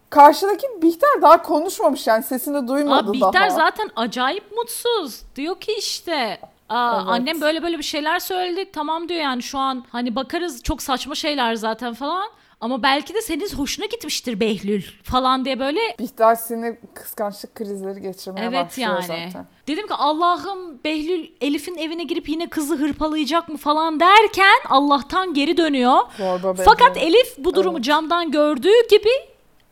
[0.09, 3.31] karşıdaki Bihter daha konuşmamış yani sesini duymadı Abi daha.
[3.33, 5.21] Bihter zaten acayip mutsuz.
[5.35, 7.07] Diyor ki işte Aa, Evet.
[7.09, 8.71] annem böyle böyle bir şeyler söyledi.
[8.71, 12.29] Tamam diyor yani şu an hani bakarız çok saçma şeyler zaten falan.
[12.61, 18.47] Ama belki de senin hoşuna gitmiştir Behlül falan diye böyle Bihter sinir kıskançlık krizleri geçirmeye
[18.47, 19.01] evet başlıyor yani.
[19.31, 19.45] zaten.
[19.69, 25.57] Dedim ki Allah'ım Behlül Elif'in evine girip yine kızı hırpalayacak mı falan derken Allah'tan geri
[25.57, 25.97] dönüyor.
[26.17, 26.53] Zorba.
[26.65, 27.85] Fakat Elif bu durumu Evet.
[27.85, 29.09] camdan gördüğü gibi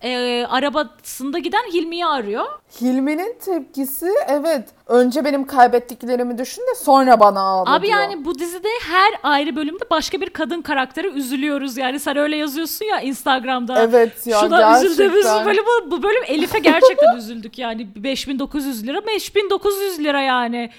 [0.03, 2.45] e, arabasında giden Hilmi'yi arıyor.
[2.81, 7.99] Hilmi'nin tepkisi evet önce benim kaybettiklerimi düşün de sonra bana ağla Abi diyor.
[7.99, 11.77] yani bu dizide her ayrı bölümde başka bir kadın karakteri üzülüyoruz.
[11.77, 13.81] Yani sen öyle yazıyorsun ya Instagram'da.
[13.81, 14.85] Evet ya Şuna gerçekten.
[14.91, 20.71] üzüldüğümüz bölüm bu, bu bölüm Elif'e gerçekten üzüldük yani 5900 lira 5900 lira yani.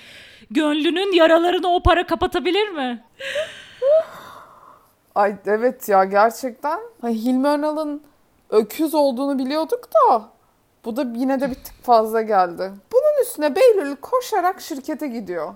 [0.50, 3.04] Gönlünün yaralarını o para kapatabilir mi?
[5.14, 6.78] Ay evet ya gerçekten.
[7.04, 8.02] Hilmi Önal'ın
[8.50, 10.22] öküz olduğunu biliyorduk da
[10.84, 12.72] bu da yine de bir tık fazla geldi.
[12.92, 15.54] Bunun üstüne Behlül koşarak şirkete gidiyor.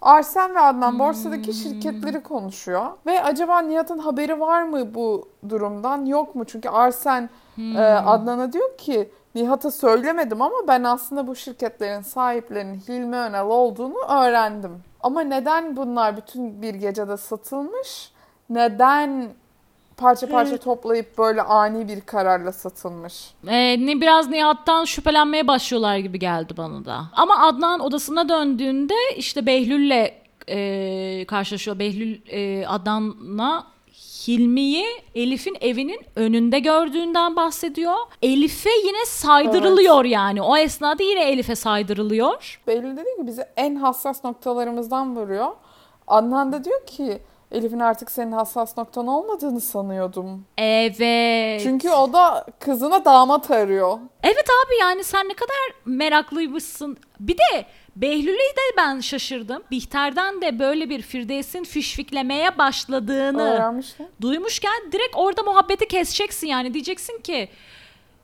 [0.00, 2.86] Arsen ve Adnan borsadaki şirketleri konuşuyor.
[3.06, 6.44] Ve acaba Nihat'ın haberi var mı bu durumdan yok mu?
[6.44, 13.16] Çünkü Arsen e, Adnan'a diyor ki Nihat'a söylemedim ama ben aslında bu şirketlerin sahiplerinin Hilmi
[13.16, 14.82] Önal olduğunu öğrendim.
[15.00, 18.12] Ama neden bunlar bütün bir gecede satılmış?
[18.50, 19.28] Neden
[19.96, 23.14] parça parça toplayıp böyle ani bir kararla satılmış?
[23.46, 27.00] Ee, ne biraz Nihat'tan şüphelenmeye başlıyorlar gibi geldi bana da.
[27.12, 30.10] Ama Adnan odasına döndüğünde işte Behlül'le
[30.48, 31.78] e, karşılaşıyor.
[31.78, 33.66] Behlül e, Adnan'a
[34.28, 37.96] Hilmi'yi Elif'in evinin önünde gördüğünden bahsediyor.
[38.22, 40.42] Elif'e yine saydırılıyor yani.
[40.42, 42.60] O esnada yine Elif'e saydırılıyor.
[42.66, 45.48] Behlül dedi ki bizi en hassas noktalarımızdan vuruyor.
[46.06, 47.18] Adnan da diyor ki
[47.54, 50.44] Elif'in artık senin hassas noktan olmadığını sanıyordum.
[50.58, 51.60] Evet.
[51.62, 53.98] Çünkü o da kızına damat arıyor.
[54.22, 56.96] Evet abi yani sen ne kadar meraklıymışsın.
[57.20, 57.64] Bir de
[57.96, 59.62] Behlül'ü de ben şaşırdım.
[59.70, 64.06] Bihter'den de böyle bir Firdevs'in fişfiklemeye başladığını Öğrenmişler.
[64.20, 66.74] duymuşken direkt orada muhabbeti keseceksin yani.
[66.74, 67.48] Diyeceksin ki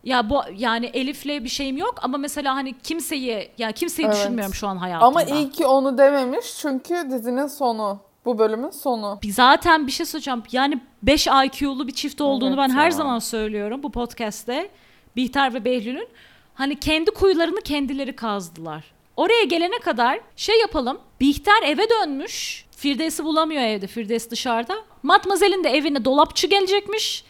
[0.05, 4.17] ya bu yani Elif'le bir şeyim yok ama mesela hani kimseyi ya kimseyi Evet.
[4.17, 5.07] düşünmüyorum şu an hayatımda.
[5.07, 7.99] Ama iyi ki onu dememiş çünkü dizinin sonu.
[8.25, 9.19] Bu bölümün sonu.
[9.31, 10.43] Zaten bir şey söyleyeceğim.
[10.53, 12.91] Yani 5 IQ'lu bir çift olduğunu Evet ben her ya.
[12.91, 14.71] zaman söylüyorum bu podcast'te.
[15.17, 16.09] Bihter ve Behlül'ün
[16.55, 18.85] hani kendi kuyularını kendileri kazdılar.
[19.17, 20.99] Oraya gelene kadar şey yapalım.
[21.21, 22.65] Bihter eve dönmüş.
[22.77, 23.87] Firdevs'i bulamıyor evde.
[23.87, 24.75] Firdevs dışarıda.
[25.03, 27.25] Matmazel'in de evine dolapçı gelecekmiş.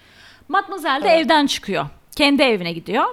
[0.49, 1.87] Matmazel de evden çıkıyor.
[2.17, 3.05] Kendi evine gidiyor.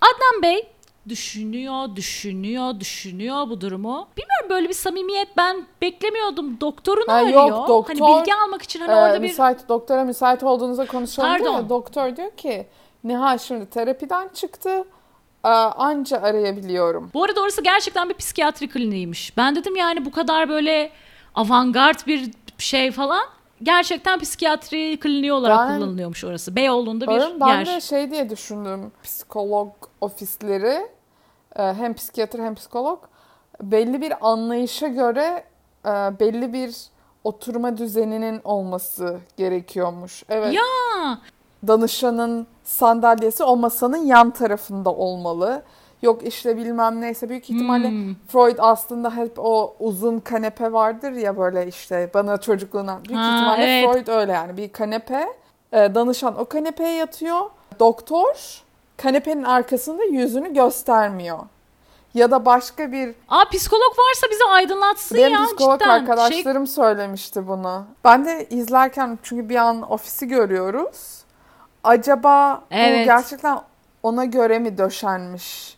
[0.00, 0.68] Adnan Bey
[1.08, 4.08] düşünüyor, düşünüyor, düşünüyor bu durumu.
[4.16, 6.60] Bilmiyorum böyle bir samimiyet ben beklemiyordum.
[6.60, 7.48] Doktorunu Ha, arıyor.
[7.48, 11.28] yok, doktor, hani bilgi almak için hani Ee, orada bir müsait doktora müsait olduğunuza konuşalım
[11.28, 11.62] diyor Pardon.
[11.62, 12.66] ya, doktor diyor ki
[13.04, 14.84] Nihal şimdi terapiden çıktı.
[15.44, 17.10] Ee, anca arayabiliyorum.
[17.14, 19.36] Bu arada orası gerçekten bir psikiyatri kliniğiymiş.
[19.36, 20.90] Ben dedim yani bu kadar böyle
[21.34, 23.22] avantgard bir şey falan
[23.62, 26.56] gerçekten psikiyatri kliniği olarak Ben- kullanılıyormuş orası.
[26.56, 27.66] Beyoğlu'nda bir ben yer.
[27.66, 28.92] de şey diye düşündüm.
[29.02, 30.88] Psikolog ofisleri e,
[31.54, 32.98] hem psikiyatr hem psikolog
[33.62, 35.44] belli bir anlayışa göre
[35.86, 36.76] e, belli bir
[37.24, 40.22] oturma düzeninin olması gerekiyormuş.
[40.28, 40.54] Evet.
[40.54, 40.62] Ya
[41.66, 45.62] danışanın sandalyesi o masanın yan tarafında olmalı.
[46.02, 48.14] Yok işte bilmem neyse büyük ihtimalle Hmm.
[48.28, 53.04] Freud aslında hep o uzun kanepe vardır ya böyle işte bana çocukluğundan.
[53.04, 53.92] Büyük Ha, ihtimalle evet.
[53.92, 55.26] Freud öyle yani bir kanepe.
[55.72, 57.40] e, danışan o kanepeye yatıyor.
[57.80, 58.62] Doktor
[59.04, 61.38] kanepenin arkasında yüzünü göstermiyor.
[62.14, 65.88] Ya da başka bir Aa psikolog varsa bizi aydınlatsın benim ya psikolog cidden.
[65.88, 67.84] Arkadaşlarım söylemişti bunu.
[68.04, 71.24] Ben de izlerken çünkü bir an ofisi görüyoruz.
[71.84, 73.06] Acaba bu Evet.
[73.06, 73.60] gerçekten
[74.02, 75.73] ona göre mi döşenmiş?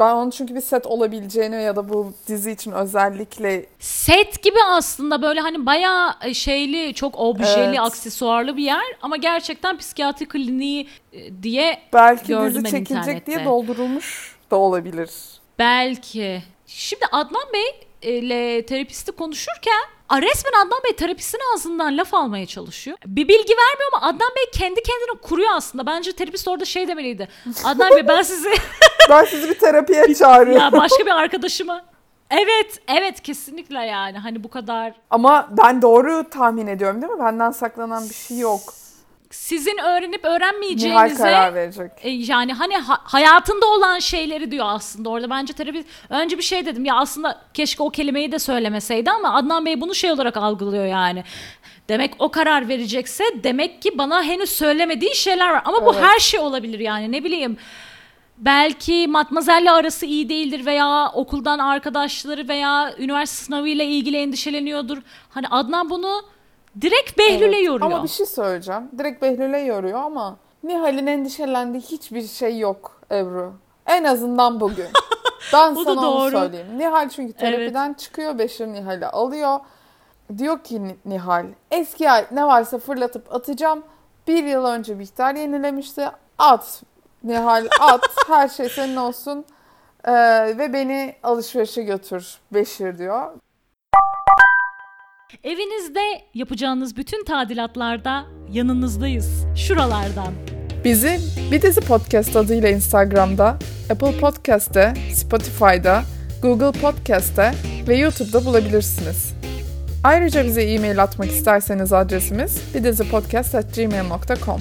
[0.00, 5.22] Ben onun çünkü bir set olabileceğini ya da bu dizi için özellikle set gibi aslında
[5.22, 7.80] böyle hani bayağı e, şeyli, çok objeli, Evet.
[7.80, 13.44] aksesuarlı bir yer ama gerçekten psikiyatri kliniği e, diye belki Gördüm dizi çekilecek diye internette.
[13.44, 15.10] doldurulmuş da olabilir.
[15.58, 16.42] Belki.
[16.66, 22.46] Şimdi Adnan Bey e, ile terapisti konuşurken a, resmen Adnan Bey terapistin ağzından laf almaya
[22.46, 22.96] çalışıyor.
[23.06, 25.86] Bir bilgi vermiyor ama Adnan Bey kendi kendine kuruyor aslında.
[25.86, 27.28] Bence terapist orada şey demeliydi.
[27.64, 28.48] Adnan Bey ben sizi
[29.10, 30.62] Ben sizi bir terapiye çağırıyorum.
[30.62, 31.84] ya başka bir arkadaşıma
[32.30, 34.18] Evet, evet kesinlikle yani.
[34.18, 37.18] Hani bu kadar Ama ben doğru tahmin ediyorum değil mi?
[37.20, 38.60] Benden saklanan bir şey yok.
[39.30, 41.90] Sizin öğrenip Nihal öğrenmeyeceğinize karar verecek.
[42.02, 45.30] E, yani hani ha- hayatında olan şeyleri diyor aslında orada.
[45.30, 46.84] Bence terapi önce bir şey dedim.
[46.84, 51.24] Ya aslında keşke o kelimeyi de söylemeseydi ama Adnan Bey bunu şey olarak algılıyor yani.
[51.88, 55.62] Demek o karar verecekse demek ki bana henüz söylemediği şeyler var.
[55.64, 56.04] Ama bu Evet.
[56.04, 57.12] her şey olabilir yani.
[57.12, 57.56] Ne bileyim
[58.38, 64.98] belki Matmazel'le arası iyi değildir veya okuldan arkadaşları veya üniversite sınavıyla ilgili endişeleniyordur.
[65.30, 66.22] Hani Adnan bunu
[66.80, 67.66] direkt Behlül'e Evet.
[67.66, 67.90] yoruyor.
[67.92, 68.82] Ama bir şey söyleyeceğim.
[68.98, 73.52] Direkt Behlül'e yoruyor ama Nihal'in endişelendiği hiçbir şey yok Ebru.
[73.86, 74.86] En azından bugün.
[75.52, 76.30] Ben Bu da sana onu doğru.
[76.30, 76.78] söyleyeyim.
[76.78, 78.38] Nihal çünkü terapiden çıkıyor.
[78.38, 79.58] Beşir Nihal'i alıyor.
[80.38, 83.82] Diyor ki Ni- Nihal eski ne varsa fırlatıp atacağım.
[84.28, 86.08] Bir yıl önce Bihter yenilemişti.
[86.38, 86.82] At
[87.24, 88.00] Nihal at.
[88.28, 89.44] Her şey senin olsun.
[90.04, 90.12] Ee,
[90.58, 93.30] ve beni alışverişe götür Beşir diyor.
[95.44, 96.00] Evinizde
[96.34, 99.44] yapacağınız bütün tadilatlarda yanınızdayız.
[99.56, 100.34] Şuralardan.
[100.84, 101.18] Bizi
[101.50, 103.58] Bir Dizi Podcast adıyla Instagram'da,
[103.90, 106.02] Apple Podcast'te, Spotify'da,
[106.42, 107.52] Google Podcast'te
[107.88, 109.34] ve YouTube'da bulabilirsiniz.
[110.04, 114.60] Ayrıca bize e-mail atmak isterseniz adresimiz bidizipodcast.gmail.com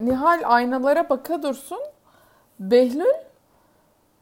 [0.00, 1.78] Nihal aynalara baka dursun.
[2.60, 3.14] Behlül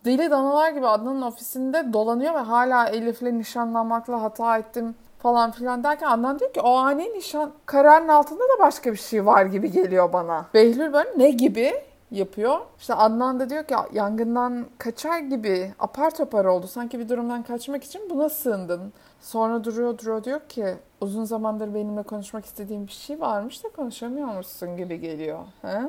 [0.04, 6.06] deli danalar gibi Adnan'ın ofisinde dolanıyor ve hala Elif'le nişanlanmakla hata ettim falan filan derken
[6.06, 10.12] Adnan diyor ki o ani nişan kararın altında da başka bir şey var gibi geliyor
[10.12, 10.46] bana.
[10.54, 11.72] Behlül böyle ne gibi
[12.10, 12.58] yapıyor.
[12.78, 16.66] İşte Adnan da diyor ki yangından kaçar gibi apar topar oldu.
[16.66, 18.92] Sanki bir durumdan kaçmak için buna sığındın.
[19.20, 24.76] Sonra duruyor duruyor diyor ki uzun zamandır benimle konuşmak istediğim bir şey varmış da konuşamıyormuşsun
[24.76, 25.38] gibi geliyor.
[25.62, 25.82] He?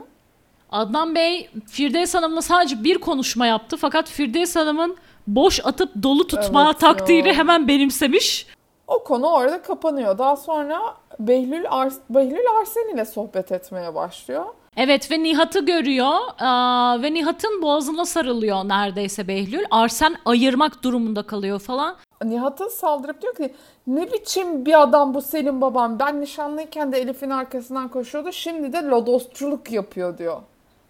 [0.73, 6.65] Adnan Bey Firdevs Hanım'la sadece bir konuşma yaptı fakat Firdevs Hanım'ın boş atıp dolu tutma
[6.65, 7.33] Evet taktiğini ya.
[7.33, 8.47] hemen benimsemiş.
[8.87, 10.17] O konu orada kapanıyor.
[10.17, 10.79] Daha sonra
[11.19, 14.45] Behlül, Ars Behlül Arsen ile sohbet etmeye başlıyor.
[14.77, 19.63] Evet ve Nihat'ı görüyor aa, ve Nihat'ın boğazına sarılıyor neredeyse Behlül.
[19.71, 21.95] Arsen ayırmak durumunda kalıyor falan.
[22.23, 23.53] Nihat'a saldırıp diyor ki
[23.87, 25.99] ne biçim bir adam bu senin baban.
[25.99, 28.31] Ben nişanlıyken de Elif'in arkasından koşuyordu.
[28.31, 30.41] Şimdi de lodosçuluk yapıyor diyor.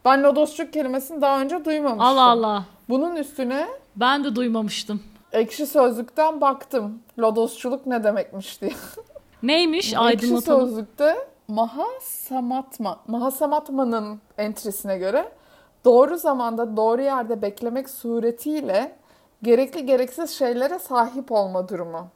[0.06, 2.06] Ben lodosçuluk kelimesini daha önce duymamıştım.
[2.08, 2.64] Allah Allah.
[2.90, 5.04] Bunun üstüne Ben de duymamıştım.
[5.32, 7.00] ekşi sözlükten baktım.
[7.20, 8.72] Lodosçuluk ne demekmiş diye.
[9.44, 10.68] Neymiş Ekşi aydınlatalım.
[10.70, 11.16] Sözlük'te
[11.48, 15.32] Mahasamatma, Mahasamatma'nın entrisine göre
[15.86, 18.96] doğru zamanda doğru yerde beklemek suretiyle
[19.44, 22.08] gerekli gereksiz şeylere sahip olma durumu.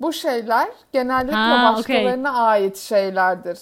[0.00, 3.58] Bu şeyler genellikle Ha, başkalarına ait şeylerdir.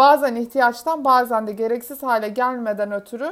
[0.00, 3.30] Bazen ihtiyaçtan bazen de gereksiz hale gelmeden ötürü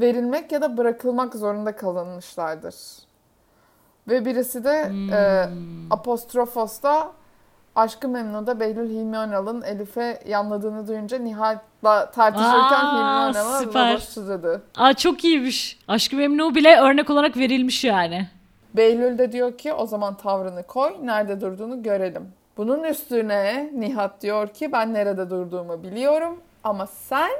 [0.00, 2.74] verilmek ya da bırakılmak zorunda kalınmışlardır.
[4.08, 5.48] Ve birisi de e,
[5.90, 7.12] Apostrofos'ta
[7.74, 14.60] Aşkı Memnu'da Behlül Hilmi Önal'ın Elif'e yanladığını duyunca Nihal'la tartışırken Aa, Hilmi Önal'a babası dedi.
[14.76, 15.78] Aa çok iyiymiş.
[15.88, 18.28] Aşkı Memnu bile örnek olarak verilmiş yani.
[18.74, 22.32] Behlül de diyor ki o zaman tavrını koy, nerede durduğunu görelim.
[22.56, 27.30] Bunun üstüne Nihat diyor ki ben nerede durduğumu biliyorum ama sen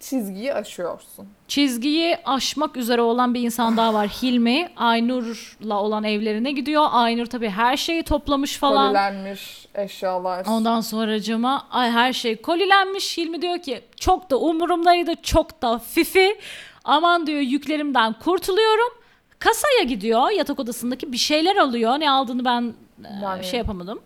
[0.00, 1.28] çizgiyi aşıyorsun.
[1.48, 4.08] Çizgiyi aşmak üzere olan bir insan daha var.
[4.08, 6.86] Hilmi Aynur'la olan evlerine gidiyor.
[6.90, 8.86] Aynur tabii her şeyi toplamış falan.
[8.86, 10.46] Kolilenmiş eşyalar.
[10.46, 13.18] Ondan sonracıma ay her şey kolilenmiş.
[13.18, 16.38] Hilmi diyor ki çok da umurumdaydı çok da fifi.
[16.84, 19.00] Aman diyor yüklerimden kurtuluyorum.
[19.38, 22.00] Kasaya gidiyor yatak odasındaki bir şeyler alıyor.
[22.00, 24.00] Ne aldığını ben e, Yani- şey yapamadım.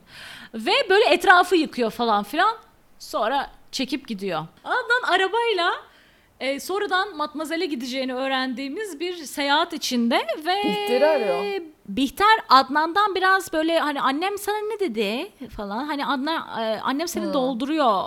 [0.54, 2.56] Ve böyle etrafı yıkıyor falan filan.
[2.98, 4.46] Sonra çekip gidiyor.
[4.64, 5.72] Adnan arabayla
[6.40, 11.62] e, sonradan Matmazel'e gideceğini öğrendiğimiz bir seyahat içinde ve Bihter'i arıyor.
[11.88, 17.32] Bihter Adnan'dan biraz böyle hani annem sana ne dedi falan hani Adnan e, annem seni
[17.32, 18.04] dolduruyor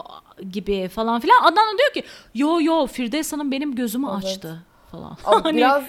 [0.51, 1.43] gibi falan filan.
[1.43, 4.25] Adnan da diyor ki yo yo Firdevs Hanım benim gözümü Evet.
[4.25, 5.17] açtı falan.
[5.25, 5.83] Ama Hani, biraz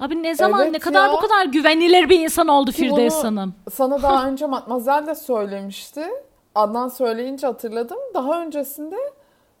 [0.00, 1.12] abi ne zaman Evet ne kadar ya.
[1.12, 3.54] bu kadar güvenilir bir insan oldu Ki Firdevs bunu Hanım.
[3.72, 6.06] Sana daha önce Matmazel de söylemişti.
[6.54, 7.98] Adnan söyleyince hatırladım.
[8.14, 8.96] Daha öncesinde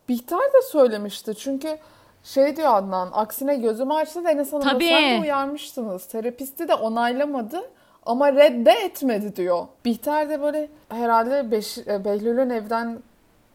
[0.08, 1.34] Bihter de söylemişti.
[1.34, 1.78] Çünkü
[2.24, 4.88] şey diyor Adnan, aksine gözümü açtı da Enes Hanım'a Tabii.
[4.88, 6.06] sen de uyarmıştınız.
[6.06, 7.62] Terapisti de onaylamadı
[8.06, 9.66] ama redde etmedi diyor.
[9.84, 12.98] Bihter de böyle herhalde Beş, e, Behlül'ün evden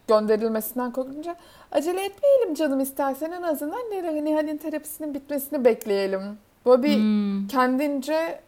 [0.08, 1.36] gönderilmesinden korkunca
[1.72, 6.38] acele etmeyelim canım istersen en azından Nihal- Nihal'in terapisinin bitmesini bekleyelim.
[6.65, 7.47] Böyle bir Hmm.
[7.47, 8.39] kendince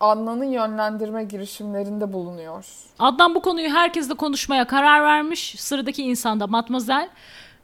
[0.00, 2.66] Adnan'ı yönlendirme girişimlerinde bulunuyor.
[2.98, 5.54] Adnan bu konuyu herkesle konuşmaya karar vermiş.
[5.58, 7.08] Sıradaki insan da Matmazel.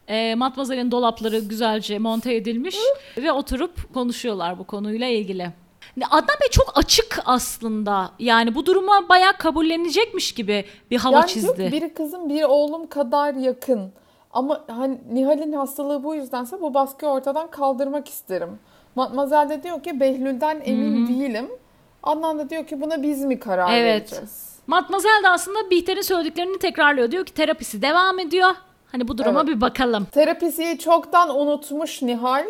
[0.08, 2.76] E, Matmazel'in dolapları güzelce monte edilmiş
[3.16, 5.50] ve oturup konuşuyorlar bu konuyla ilgili.
[6.10, 8.10] Adnan Bey çok açık aslında.
[8.18, 11.66] Yani bu duruma bayağı kabullenecekmiş gibi bir hava yani çizdi.
[11.66, 13.92] ki biri kızım biri oğlum kadar yakın.
[14.32, 18.58] Ama hani Nihal'in hastalığı bu yüzdense bu baskıyı ortadan kaldırmak isterim.
[18.94, 21.50] Matmazel de diyor ki Behlül'den emin değilim.
[22.02, 24.02] Adnan da diyor ki buna biz mi karar Evet.
[24.12, 24.54] vereceğiz?
[24.66, 27.10] Matmazel de aslında Bihter'in söylediklerini tekrarlıyor.
[27.10, 28.50] Diyor ki terapisi devam ediyor.
[28.92, 29.48] Hani bu duruma Evet.
[29.56, 30.04] bir bakalım.
[30.04, 32.44] Terapisiyi çoktan unutmuş Nihal.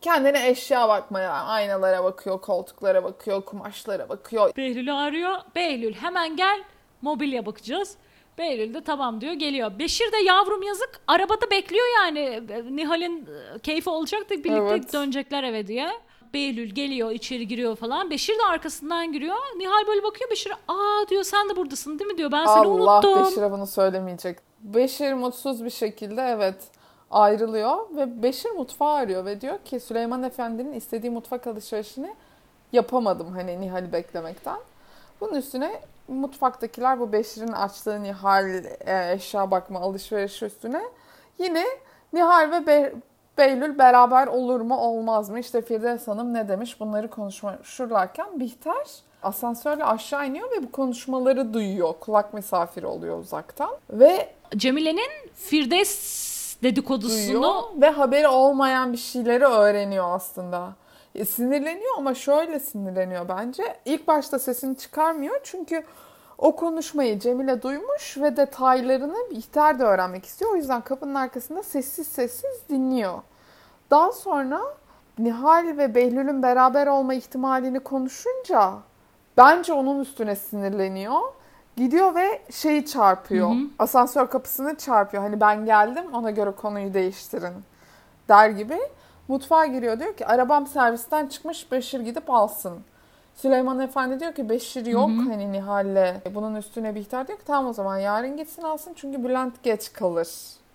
[0.00, 4.56] Kendine eşya bakmaya, aynalara bakıyor, koltuklara bakıyor, kumaşlara bakıyor.
[4.56, 5.36] Behlül'ü arıyor.
[5.56, 6.60] Behlül hemen gel
[7.02, 7.96] mobilya bakacağız.
[8.40, 9.78] Behlül de tamam diyor geliyor.
[9.78, 12.42] Beşir de yavrum yazık arabada bekliyor yani.
[12.76, 14.92] Nihal'in e, keyfi olacak da birlikte Evet.
[14.92, 15.90] dönecekler eve diye.
[16.34, 18.10] Behlül geliyor içeri giriyor falan.
[18.10, 19.36] Beşir de arkasından giriyor.
[19.56, 22.32] Nihal böyle bakıyor Beşir aa diyor sen de buradasın değil mi diyor.
[22.32, 23.24] Ben seni Allah unuttum.
[23.26, 24.38] Beşir'e bunu söylemeyecek.
[24.60, 26.56] Beşir mutsuz bir şekilde evet
[27.10, 32.14] ayrılıyor ve Beşir mutfağı arıyor ve diyor ki Süleyman Efendi'nin istediği mutfak alışverişini
[32.72, 34.58] yapamadım hani Nihal'i beklemekten.
[35.20, 40.82] Bunun üstüne mutfaktakiler bu Beşir'in açtığı Nihal e, eşya bakma alışverişi üstüne
[41.38, 41.64] yine
[42.12, 42.92] Nihal ve Be-
[43.38, 45.38] Behlül beraber olur mu olmaz mı?
[45.38, 48.86] İşte Firdevs Hanım ne demiş bunları konuşurlarken Bihter
[49.22, 51.94] asansörle aşağı iniyor ve bu konuşmaları duyuyor.
[52.00, 53.70] Kulak misafiri oluyor uzaktan.
[53.90, 55.10] Ve Cemile'nin
[56.62, 60.72] dedikodusunu duyuyor ve haberi olmayan bir şeyleri öğreniyor aslında.
[61.14, 63.76] E, sinirleniyor ama şöyle sinirleniyor bence.
[63.84, 65.84] İlk başta sesini çıkarmıyor çünkü
[66.38, 70.52] o konuşmayı Cemile duymuş ve detaylarını Bihter de öğrenmek istiyor.
[70.52, 73.18] O yüzden kapının arkasında sessiz sessiz dinliyor.
[73.90, 74.60] Daha sonra
[75.18, 78.72] Nihal ve Behlül'ün beraber olma ihtimalini konuşunca
[79.36, 81.20] bence onun üstüne sinirleniyor.
[81.76, 83.50] Gidiyor ve şeyi çarpıyor.
[83.78, 85.22] Asansör kapısını çarpıyor.
[85.22, 87.54] Hani ben geldim ona göre konuyu değiştirin
[88.28, 88.78] der gibi.
[89.30, 92.80] Mutfağa giriyor diyor ki arabam servisten çıkmış Beşir gidip alsın.
[93.34, 96.34] Süleyman Efendi diyor ki Beşir yok hani Nihal'le.
[96.34, 100.28] Bunun üstüne Bihter diyor ki tamam o zaman yarın gitsin alsın çünkü Bülent geç kalır.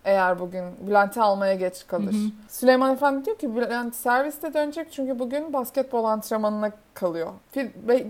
[0.06, 2.14] Eğer bugün Bülent'i almaya geç kalır.
[2.48, 7.32] Süleyman Efendi diyor ki Bülent serviste dönecek çünkü bugün basketbol antrenmanına kalıyor.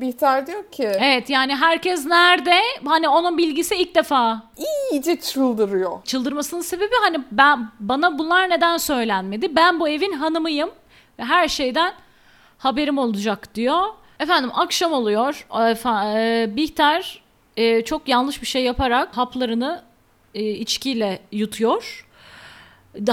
[0.01, 2.55] Bihter diyor ki Evet yani herkes nerede?
[2.87, 4.43] Hani onun bilgisi ilk defa.
[4.93, 6.03] iyice çıldırıyor.
[6.05, 9.57] Çıldırmasının sebebi hani ben bana bunlar neden söylenmedi?
[9.57, 10.71] Ben bu evin hanımıyım
[11.19, 11.93] ve her şeyden
[12.59, 13.83] haberim olacak diyor.
[14.21, 15.47] Efendim akşam oluyor.
[15.51, 17.23] Efa- e, Bihter
[17.57, 19.83] e, çok yanlış bir şey yaparak haplarını
[20.37, 22.07] e, içkiyle yutuyor.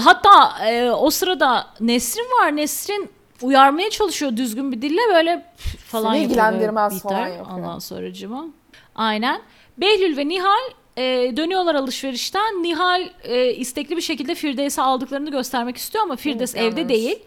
[0.04, 2.56] Hatta e, o sırada Nesrin var.
[2.56, 3.10] Nesrin
[3.42, 5.46] uyarmaya çalışıyor düzgün bir dille böyle
[5.86, 7.58] falan Seni ilgilendirmez falan yapıyor.
[7.58, 8.46] Ondan sonracıma.
[8.94, 9.40] Aynen.
[9.78, 11.02] Behlül ve Nihal e,
[11.36, 12.62] dönüyorlar alışverişten.
[12.62, 17.18] Nihal e, istekli bir şekilde Firdevs'i aldıklarını göstermek istiyor ama Firdevs evde değil.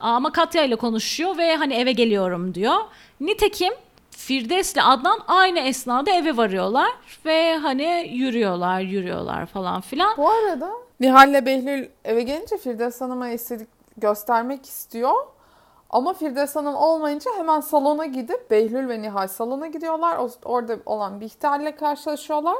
[0.00, 2.76] Ama Katya ile konuşuyor ve hani eve geliyorum diyor.
[3.20, 3.72] Nitekim
[4.16, 6.90] Firdevs ile Adnan aynı esnada eve varıyorlar
[7.26, 10.16] ve hani yürüyorlar, yürüyorlar falan filan.
[10.16, 15.14] Bu arada Nihal'le Behlül eve gelince Firdevs Hanım'a istedik göstermek istiyor.
[15.90, 20.18] Ama Firdevs Hanım olmayınca hemen salona gidip Behlül ve Nihal salona gidiyorlar.
[20.44, 22.56] Orada olan Bihter'le karşılaşıyorlar.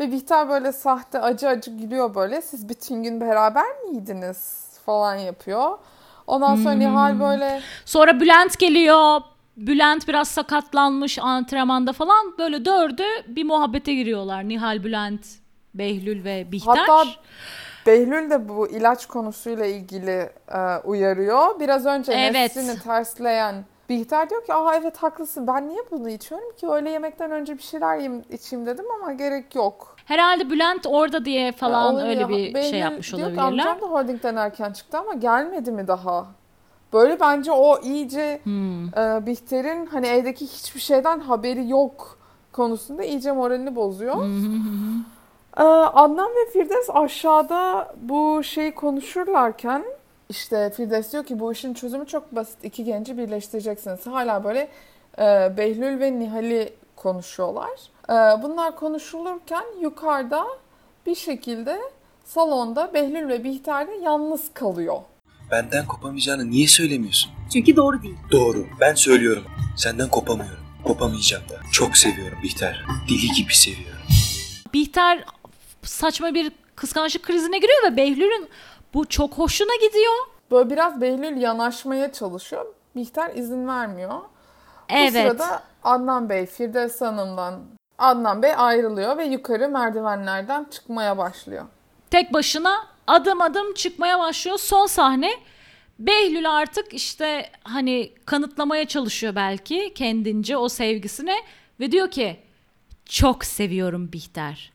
[0.00, 2.42] Ve Bihter böyle sahte acı acı gülüyor böyle.
[2.42, 5.78] Siz bütün gün beraber miydiniz falan yapıyor.
[6.26, 9.20] Ondan sonra Nihal böyle Sonra Bülent geliyor.
[9.66, 12.38] Bülent biraz sakatlanmış antrenmanda falan.
[12.38, 14.48] Böyle dördü bir muhabbete giriyorlar.
[14.48, 15.26] Nihal, Bülent,
[15.74, 16.76] Behlül ve Bihter.
[16.76, 17.04] Hatta
[17.86, 21.60] Behlül de bu ilaç konusuyla ilgili e, uyarıyor.
[21.60, 22.32] Biraz önce Evet.
[22.34, 27.30] Nesrin'i tersleyen Bihter diyor ki aa evet haklısın ben niye bunu içiyorum ki öyle yemekten
[27.30, 29.96] önce bir şeyler yiyeyim, içeyim dedim ama gerek yok.
[30.04, 32.08] Herhalde Bülent orada diye falan Olabilir.
[32.08, 33.66] öyle bir Behlül şey yapmış diyor ki, olabilirler.
[33.66, 36.26] amcam da holdingden erken çıktı ama gelmedi mi daha?
[36.92, 38.84] Böyle bence o iyice Hmm.
[38.98, 42.18] e, Bihter'in hani evdeki hiçbir şeyden haberi yok
[42.52, 44.14] konusunda iyice moralini bozuyor.
[45.56, 49.84] Ee, Adnan ve Firdevs aşağıda bu şeyi konuşurlarken
[50.28, 52.64] işte Firdevs diyor ki bu işin çözümü çok basit.
[52.64, 54.06] İki genci birleştireceksiniz.
[54.06, 54.68] Hala böyle
[55.18, 57.70] e, Behlül ve Nihal'i konuşuyorlar.
[58.10, 60.44] E, bunlar konuşulurken yukarıda
[61.06, 61.78] bir şekilde
[62.24, 64.96] salonda Behlül ve Bihter de yalnız kalıyor.
[65.50, 67.32] Benden kopamayacağını niye söylemiyorsun?
[67.52, 68.16] Çünkü doğru değil.
[68.32, 68.66] Doğru.
[68.80, 69.44] Ben söylüyorum.
[69.76, 70.64] Senden kopamıyorum.
[70.84, 71.54] Kopamayacağım da.
[71.72, 72.84] Çok seviyorum Bihter.
[73.10, 74.02] Deli gibi seviyorum.
[74.74, 75.24] Bihter
[75.82, 78.48] saçma bir kıskançlık krizine giriyor ve Behlül'ün
[78.94, 80.14] bu çok hoşuna gidiyor.
[80.50, 82.66] Böyle biraz Behlül yanaşmaya çalışıyor.
[82.96, 84.10] Bihter izin vermiyor.
[84.20, 84.24] Bu
[84.94, 85.12] Evet.
[85.12, 87.60] sırada Adnan Bey Firdevs Hanım'dan
[87.98, 91.64] Adnan Bey ayrılıyor ve yukarı merdivenlerden çıkmaya başlıyor.
[92.10, 94.58] Tek başına adım adım çıkmaya başlıyor.
[94.58, 95.30] Son sahne
[95.98, 101.36] Behlül artık işte hani kanıtlamaya çalışıyor belki kendince o sevgisine
[101.80, 102.36] ve diyor ki
[103.04, 104.72] çok seviyorum Bihter.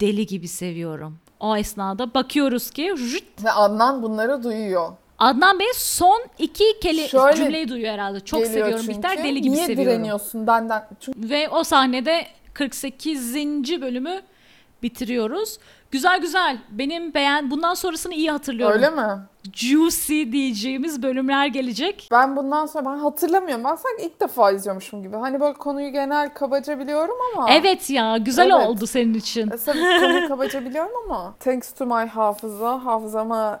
[0.00, 1.18] Deli gibi seviyorum.
[1.40, 4.92] O esnada bakıyoruz ki jüt, Ve Adnan bunları duyuyor.
[5.18, 8.20] Adnan Bey son iki keli Şöyle cümleyi duyuyor herhalde.
[8.20, 8.98] Çok seviyorum çünkü.
[8.98, 9.92] Bihter, deli gibi Niye seviyorum.
[9.92, 10.88] direniyorsun benden?
[11.00, 13.34] Çünkü Ve o sahnede 48.
[13.80, 14.22] bölümü
[14.82, 15.58] bitiriyoruz.
[15.94, 16.58] Güzel güzel.
[16.70, 18.76] Benim beğen bundan sonrasını iyi hatırlıyorum.
[18.76, 19.22] öyle mi?
[19.52, 22.08] Juicy diyeceğimiz bölümler gelecek.
[22.12, 23.64] Ben bundan sonra ben hatırlamıyorum.
[23.64, 25.16] Ben sanki ilk defa izliyormuşum gibi.
[25.16, 27.50] Hani böyle konuyu genel kabaca biliyorum ama.
[27.50, 28.66] Evet ya güzel Evet.
[28.66, 29.48] oldu senin için.
[29.50, 31.34] Mesela konuyu kabaca biliyorum ama.
[31.40, 33.60] Thanks to my hafıza, hafızama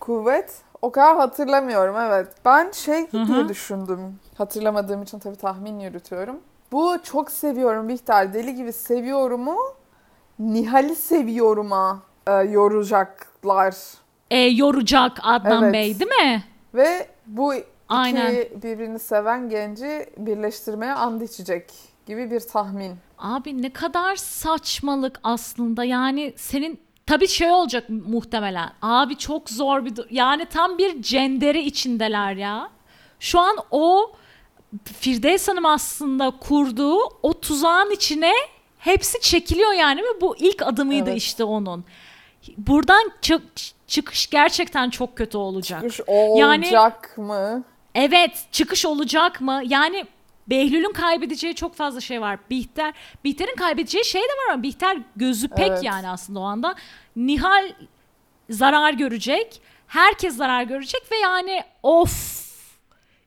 [0.00, 0.62] kuvvet.
[0.82, 2.28] O kadar hatırlamıyorum evet.
[2.44, 4.18] Ben şey diye düşündüm.
[4.38, 6.40] Hatırlamadığım için tabii tahmin yürütüyorum.
[6.72, 8.34] Bu çok seviyorum Bihter.
[8.34, 9.56] Deli gibi seviyorumu
[10.40, 13.74] Nihal'i seviyorum'a e, yoracaklar.
[14.30, 15.74] E, yoracak Adnan Evet.
[15.74, 16.44] Bey değil mi?
[16.74, 18.32] Ve bu iki Aynen.
[18.62, 21.64] birbirini seven genci birleştirmeye and içecek
[22.06, 22.96] gibi bir tahmin.
[23.18, 28.70] Abi ne kadar saçmalık aslında yani senin tabii şey olacak muhtemelen.
[28.82, 32.70] Abi çok zor bir du- yani tam bir cendere içindeler ya.
[33.20, 34.12] Şu an o
[34.84, 38.32] Firdevs Hanım aslında kurduğu o tuzağın içine
[38.80, 41.18] hepsi çekiliyor yani ve bu ilk adımıydı Evet.
[41.22, 41.84] işte onun.
[42.58, 45.80] buradan çı- çıkış gerçekten çok kötü olacak.
[45.82, 46.00] Çıkış
[46.36, 47.64] Yani- olacak mı?
[47.94, 49.62] Evet, çıkış olacak mı?
[49.66, 50.06] Yani
[50.46, 52.38] Behlül'ün kaybedeceği çok fazla şey var.
[52.50, 55.84] Bihter, Bihter'in kaybedeceği şey de var ama Bihter gözü pek Evet.
[55.84, 56.74] yani aslında o anda.
[57.16, 57.72] Nihal
[58.50, 59.60] zarar görecek.
[59.86, 62.49] Herkes zarar görecek ve yani of.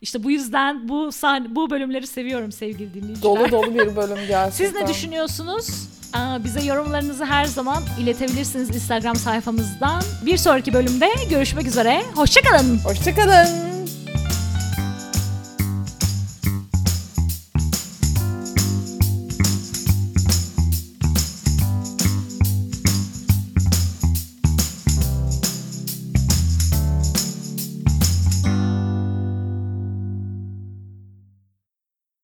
[0.04, 3.24] İşte bu yüzden bu sahne, bu bölümleri seviyorum sevgili dinleyiciler.
[3.24, 4.50] Dolu dolu bir bölüm gerçekten.
[4.50, 5.68] Siz ne düşünüyorsunuz?
[6.14, 10.04] Aa, Bize yorumlarınızı her zaman iletebilirsiniz Instagram sayfamızdan.
[10.26, 12.04] Bir sonraki bölümde görüşmek üzere.
[12.16, 12.80] Hoşçakalın.
[12.80, 13.83] Hoşçakalın.